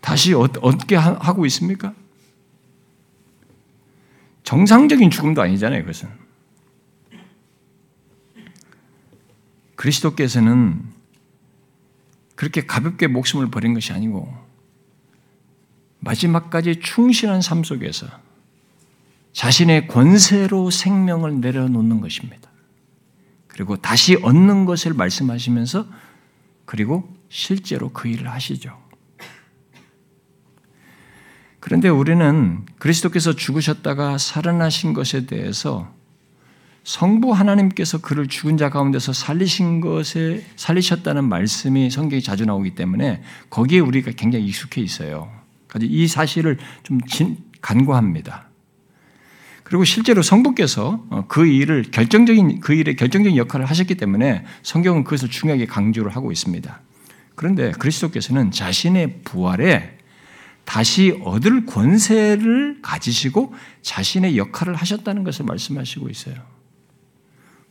[0.00, 1.94] 다시 얻게 하고 있습니까?
[4.44, 6.08] 정상적인 죽음도 아니잖아요, 그것은.
[9.74, 10.97] 그리스도께서는
[12.38, 14.32] 그렇게 가볍게 목숨을 버린 것이 아니고
[15.98, 18.06] 마지막까지 충실한 삶 속에서
[19.32, 22.48] 자신의 권세로 생명을 내려놓는 것입니다.
[23.48, 25.88] 그리고 다시 얻는 것을 말씀하시면서
[26.64, 28.80] 그리고 실제로 그 일을 하시죠.
[31.58, 35.92] 그런데 우리는 그리스도께서 죽으셨다가 살아나신 것에 대해서
[36.88, 43.80] 성부 하나님께서 그를 죽은 자 가운데서 살리신 것에 살리셨다는 말씀이 성경에 자주 나오기 때문에 거기에
[43.80, 45.30] 우리가 굉장히 익숙해 있어요.
[45.82, 46.98] 이 사실을 좀
[47.60, 48.48] 간과합니다.
[49.64, 55.28] 그리고 실제로 성부께서 어, 그 일을 결정적인 그 일에 결정적인 역할을 하셨기 때문에 성경은 그것을
[55.28, 56.80] 중요하게 강조를 하고 있습니다.
[57.34, 59.98] 그런데 그리스도께서는 자신의 부활에
[60.64, 66.57] 다시 얻을 권세를 가지시고 자신의 역할을 하셨다는 것을 말씀하시고 있어요.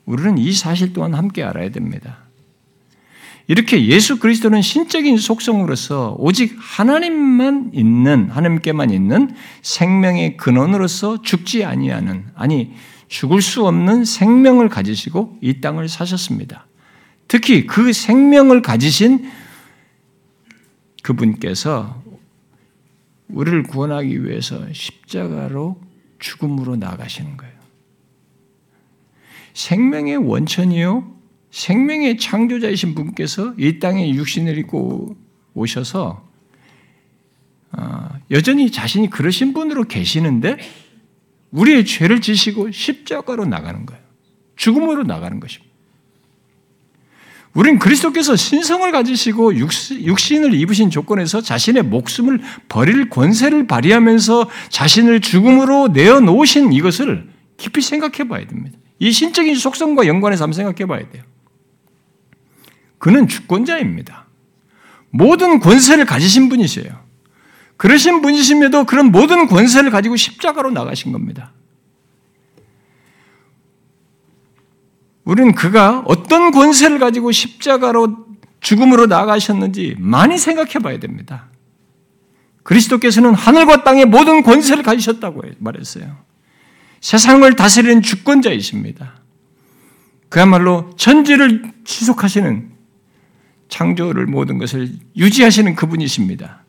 [0.07, 2.17] 우리는 이 사실 또한 함께 알아야 됩니다.
[3.45, 12.73] 이렇게 예수 그리스도는 신적인 속성으로서 오직 하나님만 있는 하나님께만 있는 생명의 근원으로서 죽지 아니하는 아니
[13.07, 16.67] 죽을 수 없는 생명을 가지시고 이 땅을 사셨습니다.
[17.27, 19.29] 특히 그 생명을 가지신
[21.03, 22.01] 그분께서
[23.29, 25.81] 우리를 구원하기 위해서 십자가로
[26.19, 27.56] 죽음으로 나가시는 거예요.
[29.57, 31.15] 생명의 원천이요,
[31.49, 35.17] 생명의 창조자이신 분께서 이 땅에 육신을 입고
[35.55, 36.23] 오셔서
[37.71, 40.57] 아, 여전히 자신이 그러신 분으로 계시는데
[41.49, 44.01] 우리의 죄를 지시고 십자가로 나가는 거예요.
[44.57, 45.73] 죽음으로 나가는 것입니다.
[47.55, 56.73] 우린 그리스도께서 신성을 가지시고 육신을 입으신 조건에서 자신의 목숨을 버릴 권세를 발휘하면서 자신을 죽음으로 내어놓으신
[56.73, 57.27] 이것을
[57.57, 58.77] 깊이 생각해 봐야 됩니다.
[58.99, 61.23] 이 신적인 속성과 연관해서 한번 생각해 봐야 돼요.
[62.97, 64.25] 그는 주권자입니다.
[65.09, 67.05] 모든 권세를 가지신 분이세요.
[67.77, 71.51] 그러신 분이심에도 그런 모든 권세를 가지고 십자가로 나가신 겁니다.
[75.23, 78.25] 우리는 그가 어떤 권세를 가지고 십자가로
[78.61, 81.49] 죽음으로 나가셨는지 많이 생각해 봐야 됩니다.
[82.63, 86.17] 그리스도께서는 하늘과 땅의 모든 권세를 가지셨다고 말했어요.
[87.01, 89.21] 세상을 다스리는 주권자이십니다.
[90.29, 92.71] 그야말로 천지를 지속하시는
[93.69, 96.63] 창조를 모든 것을 유지하시는 그분이십니다.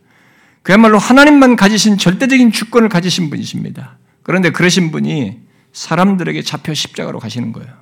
[0.63, 3.99] 그야말로 하나님만 가지신 절대적인 주권을 가지신 분이십니다.
[4.23, 5.41] 그런데 그러신 분이
[5.73, 7.73] 사람들에게 잡혀 십자가로 가시는 거예요.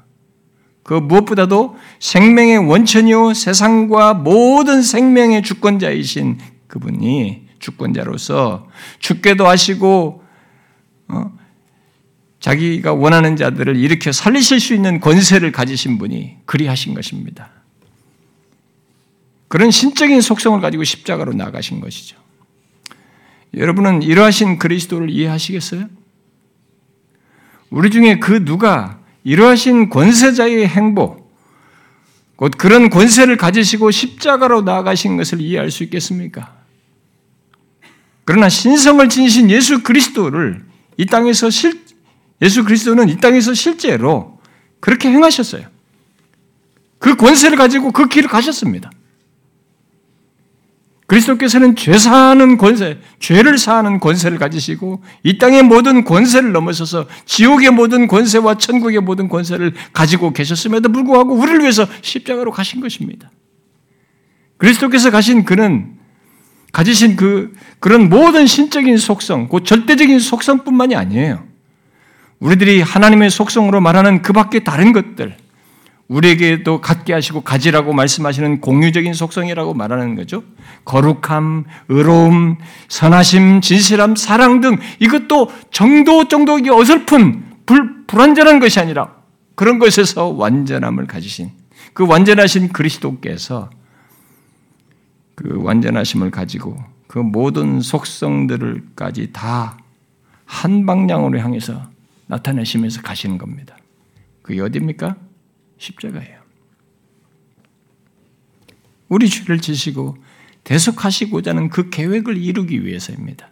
[0.83, 6.39] 그 무엇보다도 생명의 원천이요 세상과 모든 생명의 주권자이신
[6.69, 8.69] 그분이 주권자로서
[9.01, 10.23] 죽게도 하시고
[11.09, 11.33] 어?
[12.47, 17.51] 자기가 원하는 자들을 일으켜 살리실 수 있는 권세를 가지신 분이 그리하신 것입니다.
[19.49, 22.17] 그런 신적인 속성을 가지고 십자가로 나가신 것이죠.
[23.57, 25.89] 여러분은 이러하신 그리스도를 이해하시겠어요?
[27.71, 31.29] 우리 중에 그 누가 이러하신 권세자의 행보,
[32.37, 36.55] 곧 그런 권세를 가지시고 십자가로 나아가신 것을 이해할 수 있겠습니까?
[38.25, 40.65] 그러나 신성을 지니신 예수 그리스도를
[40.97, 41.86] 이 땅에서 실,
[42.43, 44.39] 예수 그리스도는 이 땅에서 실제로
[44.81, 45.67] 그렇게 행하셨어요.
[46.99, 48.91] 그 권세를 가지고 그 길을 가셨습니다.
[51.07, 58.09] 그리스도께서는 죄 사하는 권세, 죄를 사하는 권세를 가지시고 이 땅의 모든 권세를 넘어서서 지옥의 모든
[58.09, 63.31] 권세와 천국의 모든 권세를 가지고 계셨음에도 불구하고 우리를 위해서 십자가로 가신 것입니다.
[64.57, 65.97] 그리스도께서 가신 그는
[66.73, 71.46] 가지신 그 그런 모든 신적인 속성, 그 절대적인 속성뿐만이 아니에요.
[72.41, 75.37] 우리들이 하나님의 속성으로 말하는 그 밖에 다른 것들,
[76.09, 80.45] 우리에게도 갖게 하시고 가지라고 말씀하시는 공유적인 속성이라고 말하는 거죠.
[80.85, 82.59] 거룩함, 의로움,
[82.89, 89.17] 선하심, 진실함, 사랑 등 이것도 정도 정도 어설픈 불, 불완전한 것이 아니라
[89.57, 91.51] 그런 것에서 완전함을 가지신
[91.93, 93.71] 그 완전하신 그리스도께서
[95.35, 96.77] 그 완전하심을 가지고
[97.09, 99.77] 그 모든 속성들을까지 다
[100.47, 101.83] 한 방향으로 향해서
[102.27, 103.77] 나타내시면서 가시는 겁니다.
[104.43, 105.17] 그게 어디입니까?
[105.79, 106.41] 십자가예요.
[109.09, 110.17] 우리 죄를 지시고
[110.65, 113.51] 대속하시고자 하는 그 계획을 이루기 위해서입니다.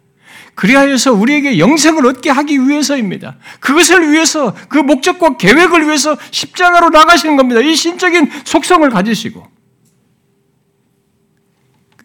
[0.57, 3.39] 그리하여서 우리에게 영생을 얻게 하기 위해서입니다.
[3.61, 7.61] 그것을 위해서 그 목적과 계획을 위해서 십자가로 나가시는 겁니다.
[7.61, 9.47] 이 신적인 속성을 가지시고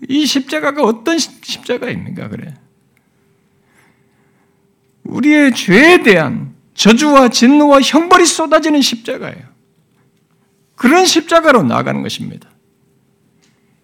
[0.07, 2.29] 이 십자가가 어떤 십자가입니까?
[2.29, 2.53] 그래.
[5.03, 9.43] 우리의 죄에 대한 저주와 진노와 형벌이 쏟아지는 십자가예요.
[10.75, 12.49] 그런 십자가로 나아가는 것입니다.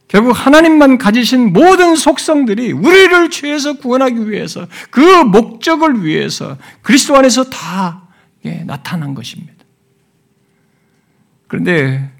[0.07, 8.07] 결국 하나님만 가지신 모든 속성들이 우리를 죄에서 구원하기 위해서 그 목적을 위해서 그리스도 안에서 다
[8.65, 9.53] 나타난 것입니다.
[11.47, 12.13] 그런데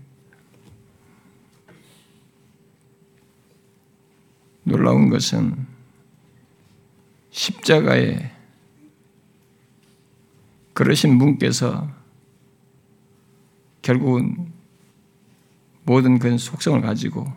[4.64, 5.56] 놀라운 것은
[7.32, 8.35] 십자가에
[10.76, 11.90] 그러신 분께서
[13.82, 14.52] 결국은
[15.84, 17.32] 모든 그 속성을 가지고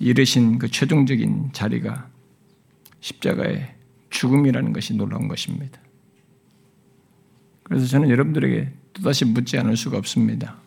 [0.00, 2.10] 이르신 그 최종적인 자리가
[3.00, 3.74] 십자가의
[4.10, 5.80] 죽음이라는 것이 놀라운 것입니다.
[7.62, 10.58] 그래서 저는 여러분들에게 또다시 묻지 않을 수가 없습니다.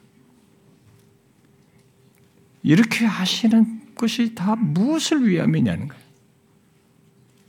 [2.63, 6.08] 이렇게 하시는 것이 다 무엇을 위함이냐는 거예요.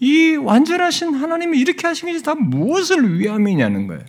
[0.01, 4.05] 이 완전하신 하나님이 이렇게 하신 것이 다 무엇을 위함이냐는 거예요.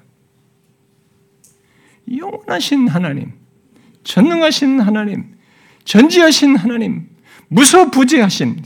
[2.17, 3.33] 영원하신 하나님,
[4.03, 5.35] 전능하신 하나님,
[5.83, 7.09] 전지하신 하나님,
[7.49, 8.63] 무소부지하신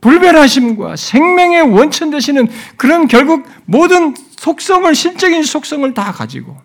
[0.00, 6.56] 불변하심과 생명의 원천 되시는 그런 결국 모든 속성을 실적인 속성을 다 가지고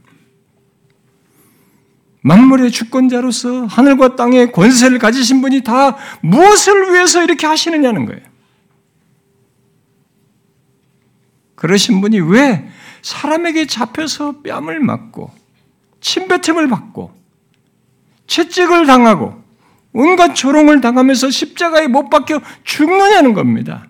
[2.21, 8.34] 만물의 주권자로서 하늘과 땅의 권세를 가지신 분이 다 무엇을 위해서 이렇게 하시느냐는 거예요.
[11.55, 12.69] 그러신 분이 왜
[13.01, 15.31] 사람에게 잡혀서 뺨을 맞고
[16.01, 17.13] 침뱉음을 받고
[18.27, 19.43] 채찍을 당하고
[19.93, 23.87] 온갖 조롱을 당하면서 십자가에 못 박혀 죽느냐는 겁니다.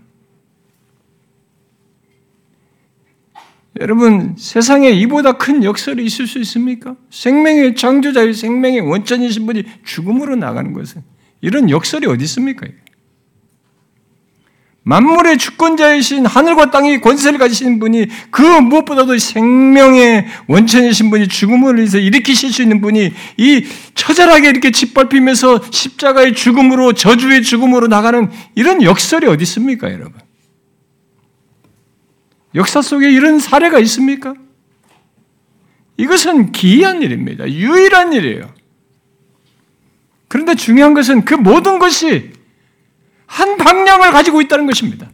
[3.79, 6.95] 여러분, 세상에 이보다 큰 역설이 있을 수 있습니까?
[7.09, 11.03] 생명의 창조자의 생명의 원천이신 분이 죽음으로 나가는 것은
[11.41, 12.67] 이런 역설이 어디 있습니까?
[14.87, 22.53] 만물의 주권자이신 하늘과 땅의 권세를 가지신 분이 그 무엇보다도 생명의 원천이신 분이 죽음을 위해서 일으키실
[22.53, 23.65] 수 있는 분이 이
[23.95, 30.13] 처절하게 이렇게 짓밟히면서 십자가의 죽음으로 저주의 죽음으로 나가는 이런 역설이 어디 있습니까, 여러분?
[32.53, 34.35] 역사 속에 이런 사례가 있습니까?
[35.97, 37.49] 이것은 기이한 일입니다.
[37.49, 38.53] 유일한 일이에요.
[40.27, 42.34] 그런데 중요한 것은 그 모든 것이
[43.25, 45.09] 한 방향을 가지고 있다는 것입니다.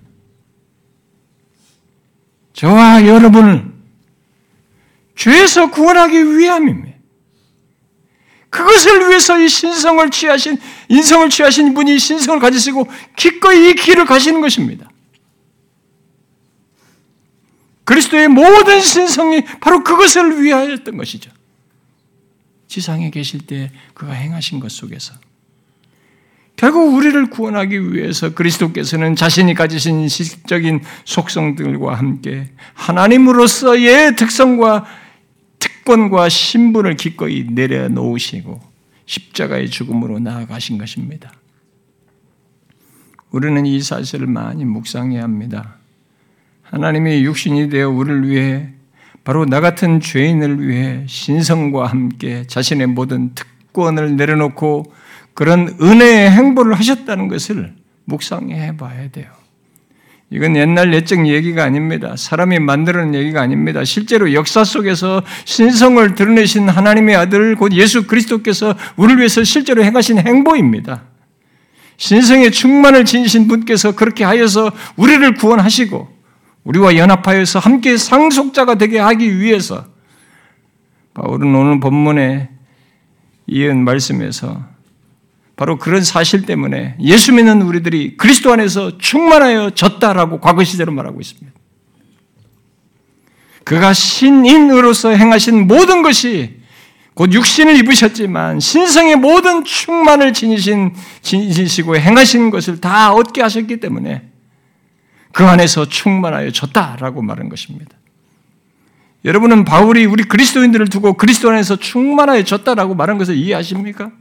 [2.53, 3.71] 저와 여러분을
[5.15, 6.91] 죄에서 구원하기 위함입니다.
[8.49, 10.57] 그것을 위해서 이 신성을 취하신,
[10.89, 12.85] 인성을 취하신 분이 신성을 가지시고
[13.15, 14.89] 기꺼이 이 길을 가시는 것입니다.
[17.85, 21.31] 그리스도의 모든 신성이 바로 그것을 위하였던 것이죠.
[22.67, 25.13] 지상에 계실 때 그가 행하신 것 속에서.
[26.61, 34.85] 결국 우리를 구원하기 위해서 그리스도께서는 자신이 가지신 시적인 속성들과 함께 하나님으로서의 특성과
[35.57, 38.61] 특권과 신분을 기꺼이 내려놓으시고
[39.07, 41.33] 십자가의 죽음으로 나아가신 것입니다.
[43.31, 45.77] 우리는 이 사실을 많이 묵상해야 합니다.
[46.61, 48.69] 하나님이 육신이 되어 우리를 위해
[49.23, 55.00] 바로 나 같은 죄인을 위해 신성과 함께 자신의 모든 특권을 내려놓고
[55.33, 57.73] 그런 은혜의 행보를 하셨다는 것을
[58.05, 59.27] 묵상해 봐야 돼요.
[60.33, 62.15] 이건 옛날 옛적 얘기가 아닙니다.
[62.15, 63.83] 사람이 만들어낸 얘기가 아닙니다.
[63.83, 71.03] 실제로 역사 속에서 신성을 드러내신 하나님의 아들 곧 예수 그리스도께서 우리를 위해서 실제로 행하신 행보입니다.
[71.97, 76.07] 신성의 충만을 지니신 분께서 그렇게 하여서 우리를 구원하시고
[76.63, 79.85] 우리와 연합하여서 함께 상속자가 되게 하기 위해서
[81.13, 82.49] 바울은 오늘 본문에
[83.47, 84.63] 이은 말씀에서
[85.61, 91.51] 바로 그런 사실 때문에 예수 믿는 우리들이 그리스도 안에서 충만하여 졌다라고 과거 시제로 말하고 있습니다.
[93.63, 96.61] 그가 신인으로서 행하신 모든 것이
[97.13, 104.23] 곧 육신을 입으셨지만 신성의 모든 충만을 지니신 지니시고 행하신 것을 다 얻게 하셨기 때문에
[105.31, 107.95] 그 안에서 충만하여 졌다라고 말한 것입니다.
[109.25, 114.11] 여러분은 바울이 우리 그리스도인들을 두고 그리스도 안에서 충만하여 졌다라고 말한 것을 이해하십니까?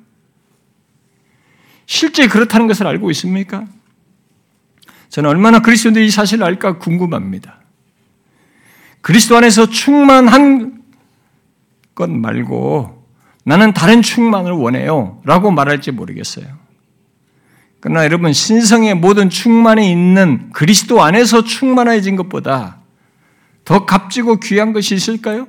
[1.90, 3.66] 실제 그렇다는 것을 알고 있습니까?
[5.08, 7.58] 저는 얼마나 그리스도인들이 이 사실을 알까 궁금합니다.
[9.00, 10.84] 그리스도 안에서 충만한
[11.96, 13.04] 것 말고
[13.44, 15.20] 나는 다른 충만을 원해요.
[15.24, 16.46] 라고 말할지 모르겠어요.
[17.80, 22.78] 그러나 여러분, 신성의 모든 충만이 있는 그리스도 안에서 충만해진 것보다
[23.64, 25.48] 더 값지고 귀한 것이 있을까요?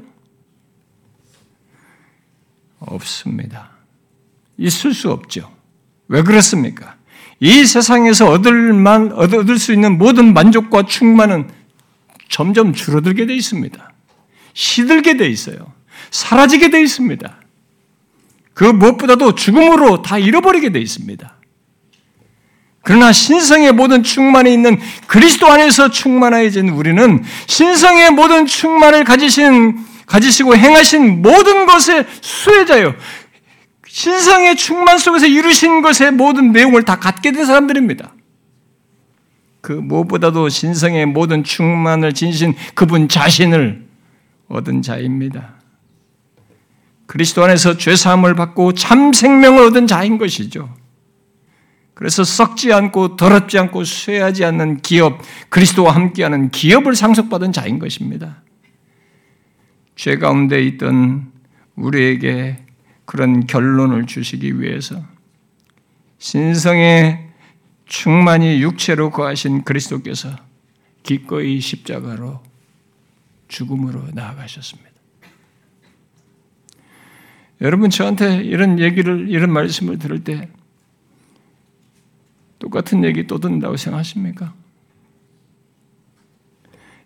[2.79, 3.69] 없습니다.
[4.57, 5.60] 있을 수 없죠.
[6.11, 6.95] 왜 그렇습니까?
[7.39, 11.49] 이 세상에서 얻을만, 얻을 수 있는 모든 만족과 충만은
[12.27, 13.91] 점점 줄어들게 돼 있습니다.
[14.53, 15.73] 시들게 돼 있어요.
[16.11, 17.37] 사라지게 돼 있습니다.
[18.53, 21.33] 그 무엇보다도 죽음으로 다 잃어버리게 돼 있습니다.
[22.83, 31.21] 그러나 신성의 모든 충만이 있는 그리스도 안에서 충만해진 우리는 신성의 모든 충만을 가지신, 가지시고 행하신
[31.21, 32.95] 모든 것의 수혜자요.
[33.91, 38.15] 신성의 충만 속에서 이루신 것의 모든 내용을 다 갖게 된 사람들입니다.
[39.59, 43.85] 그 무엇보다도 신성의 모든 충만을 진신 그분 자신을
[44.47, 45.55] 얻은 자입니다.
[47.05, 50.73] 그리스도 안에서 죄 사함을 받고 참 생명을 얻은 자인 것이죠.
[51.93, 58.41] 그래서 썩지 않고 더럽지 않고 쇠하지 않는 기업, 그리스도와 함께하는 기업을 상속받은 자인 것입니다.
[59.97, 61.29] 죄 가운데 있던
[61.75, 62.70] 우리에게
[63.11, 65.03] 그런 결론을 주시기 위해서
[66.19, 67.27] 신성의
[67.83, 70.29] 충만히 육체로 거하신 그리스도께서
[71.03, 72.41] 기꺼이 십자가로
[73.49, 74.89] 죽음으로 나아가셨습니다.
[77.59, 80.47] 여러분 저한테 이런 얘기를 이런 말씀을 들을 때
[82.59, 84.53] 똑같은 얘기 또 듣는다고 생각하십니까?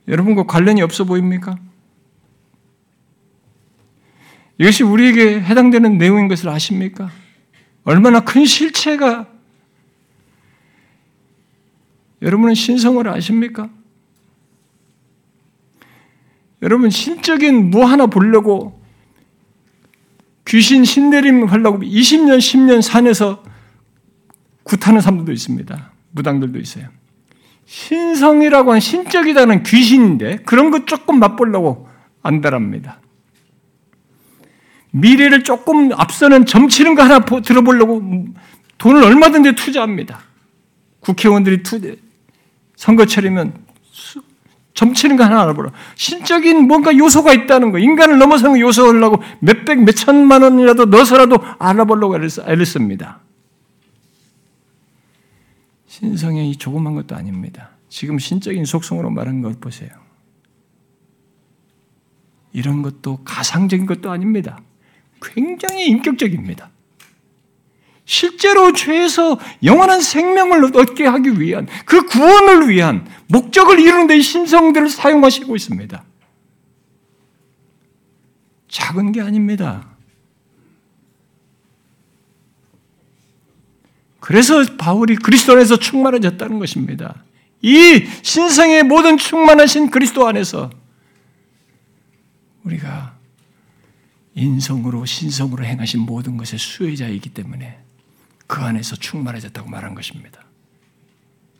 [0.07, 1.57] 여러분과 관련이 없어 보입니까?
[4.57, 7.09] 이것이 우리에게 해당되는 내용인 것을 아십니까?
[7.83, 9.27] 얼마나 큰 실체가
[12.21, 13.69] 여러분은 신성을 아십니까?
[16.61, 18.81] 여러분 신적인 뭐 하나 보려고
[20.47, 23.43] 귀신 신내림 하려고 20년, 10년 산에서
[24.63, 25.91] 구타는 사람들도 있습니다.
[26.11, 26.87] 무당들도 있어요.
[27.65, 31.89] 신성이라고 하는 신적이다는 귀신인데 그런 것 조금 맛보려고
[32.21, 32.99] 안달합니다.
[34.95, 38.01] 미래를 조금 앞서는 점치는 거 하나 들어보려고
[38.77, 40.19] 돈을 얼마든지 투자합니다.
[41.01, 41.79] 국회의원들이 투
[42.77, 43.65] 선거철이면
[44.73, 45.71] 점치는 거 하나 알아보라.
[45.95, 52.65] 신적인 뭔가 요소가 있다는 거, 인간을 넘어서는 요소를 하고 몇백, 몇천만 원이라도 넣어서라도 알아보려고 애를
[52.65, 53.19] 씁니다.
[55.87, 57.71] 신성의 이 조그만 것도 아닙니다.
[57.89, 59.89] 지금 신적인 속성으로 말한 것 보세요.
[62.53, 64.59] 이런 것도 가상적인 것도 아닙니다.
[65.34, 66.69] 굉장히 인격적입니다.
[68.05, 75.55] 실제로 죄에서 영원한 생명을 얻게 하기 위한 그 구원을 위한 목적을 이루는 데 신성들을 사용하시고
[75.55, 76.03] 있습니다.
[78.67, 79.95] 작은 게 아닙니다.
[84.19, 87.23] 그래서 바울이 그리스도 안에서 충만해졌다는 것입니다.
[87.61, 90.69] 이 신성의 모든 충만하신 그리스도 안에서
[92.63, 93.14] 우리가
[94.36, 97.79] 인성으로 신성으로 행하신 모든 것의 수혜자이기 때문에
[98.47, 100.45] 그 안에서 충만해졌다고 말한 것입니다.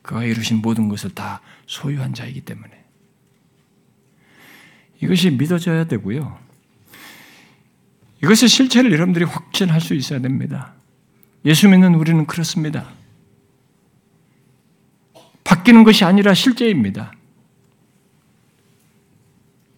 [0.02, 2.86] 그가 이루신 모든 것을 다 소유한 자이기 때문에
[5.02, 6.38] 이것이 믿어져야 되고요.
[8.22, 10.74] 이것의 실체를 여러분들이 확신할 수 있어야 됩니다.
[11.46, 12.92] 예수 믿는 우리는 그렇습니다.
[15.44, 17.14] 바뀌는 것이 아니라 실제입니다.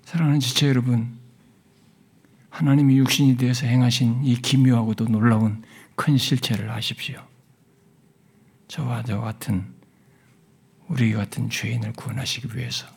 [0.05, 1.16] 사랑하는 지체 여러분,
[2.57, 5.63] 하나님이 육신이 되어서 행하신 이 기묘하고도 놀라운
[5.95, 7.23] 큰 실체를 아십시오.
[8.67, 9.75] 저와 저 같은
[10.87, 12.87] 우리 같은 죄인을 구원하시기 위해서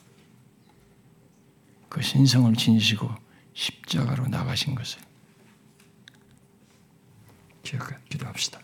[1.89, 3.07] 그 신성을 지니시고
[3.53, 4.99] 십자가로 나가신 것을
[7.61, 8.60] 기억해 기도합시다.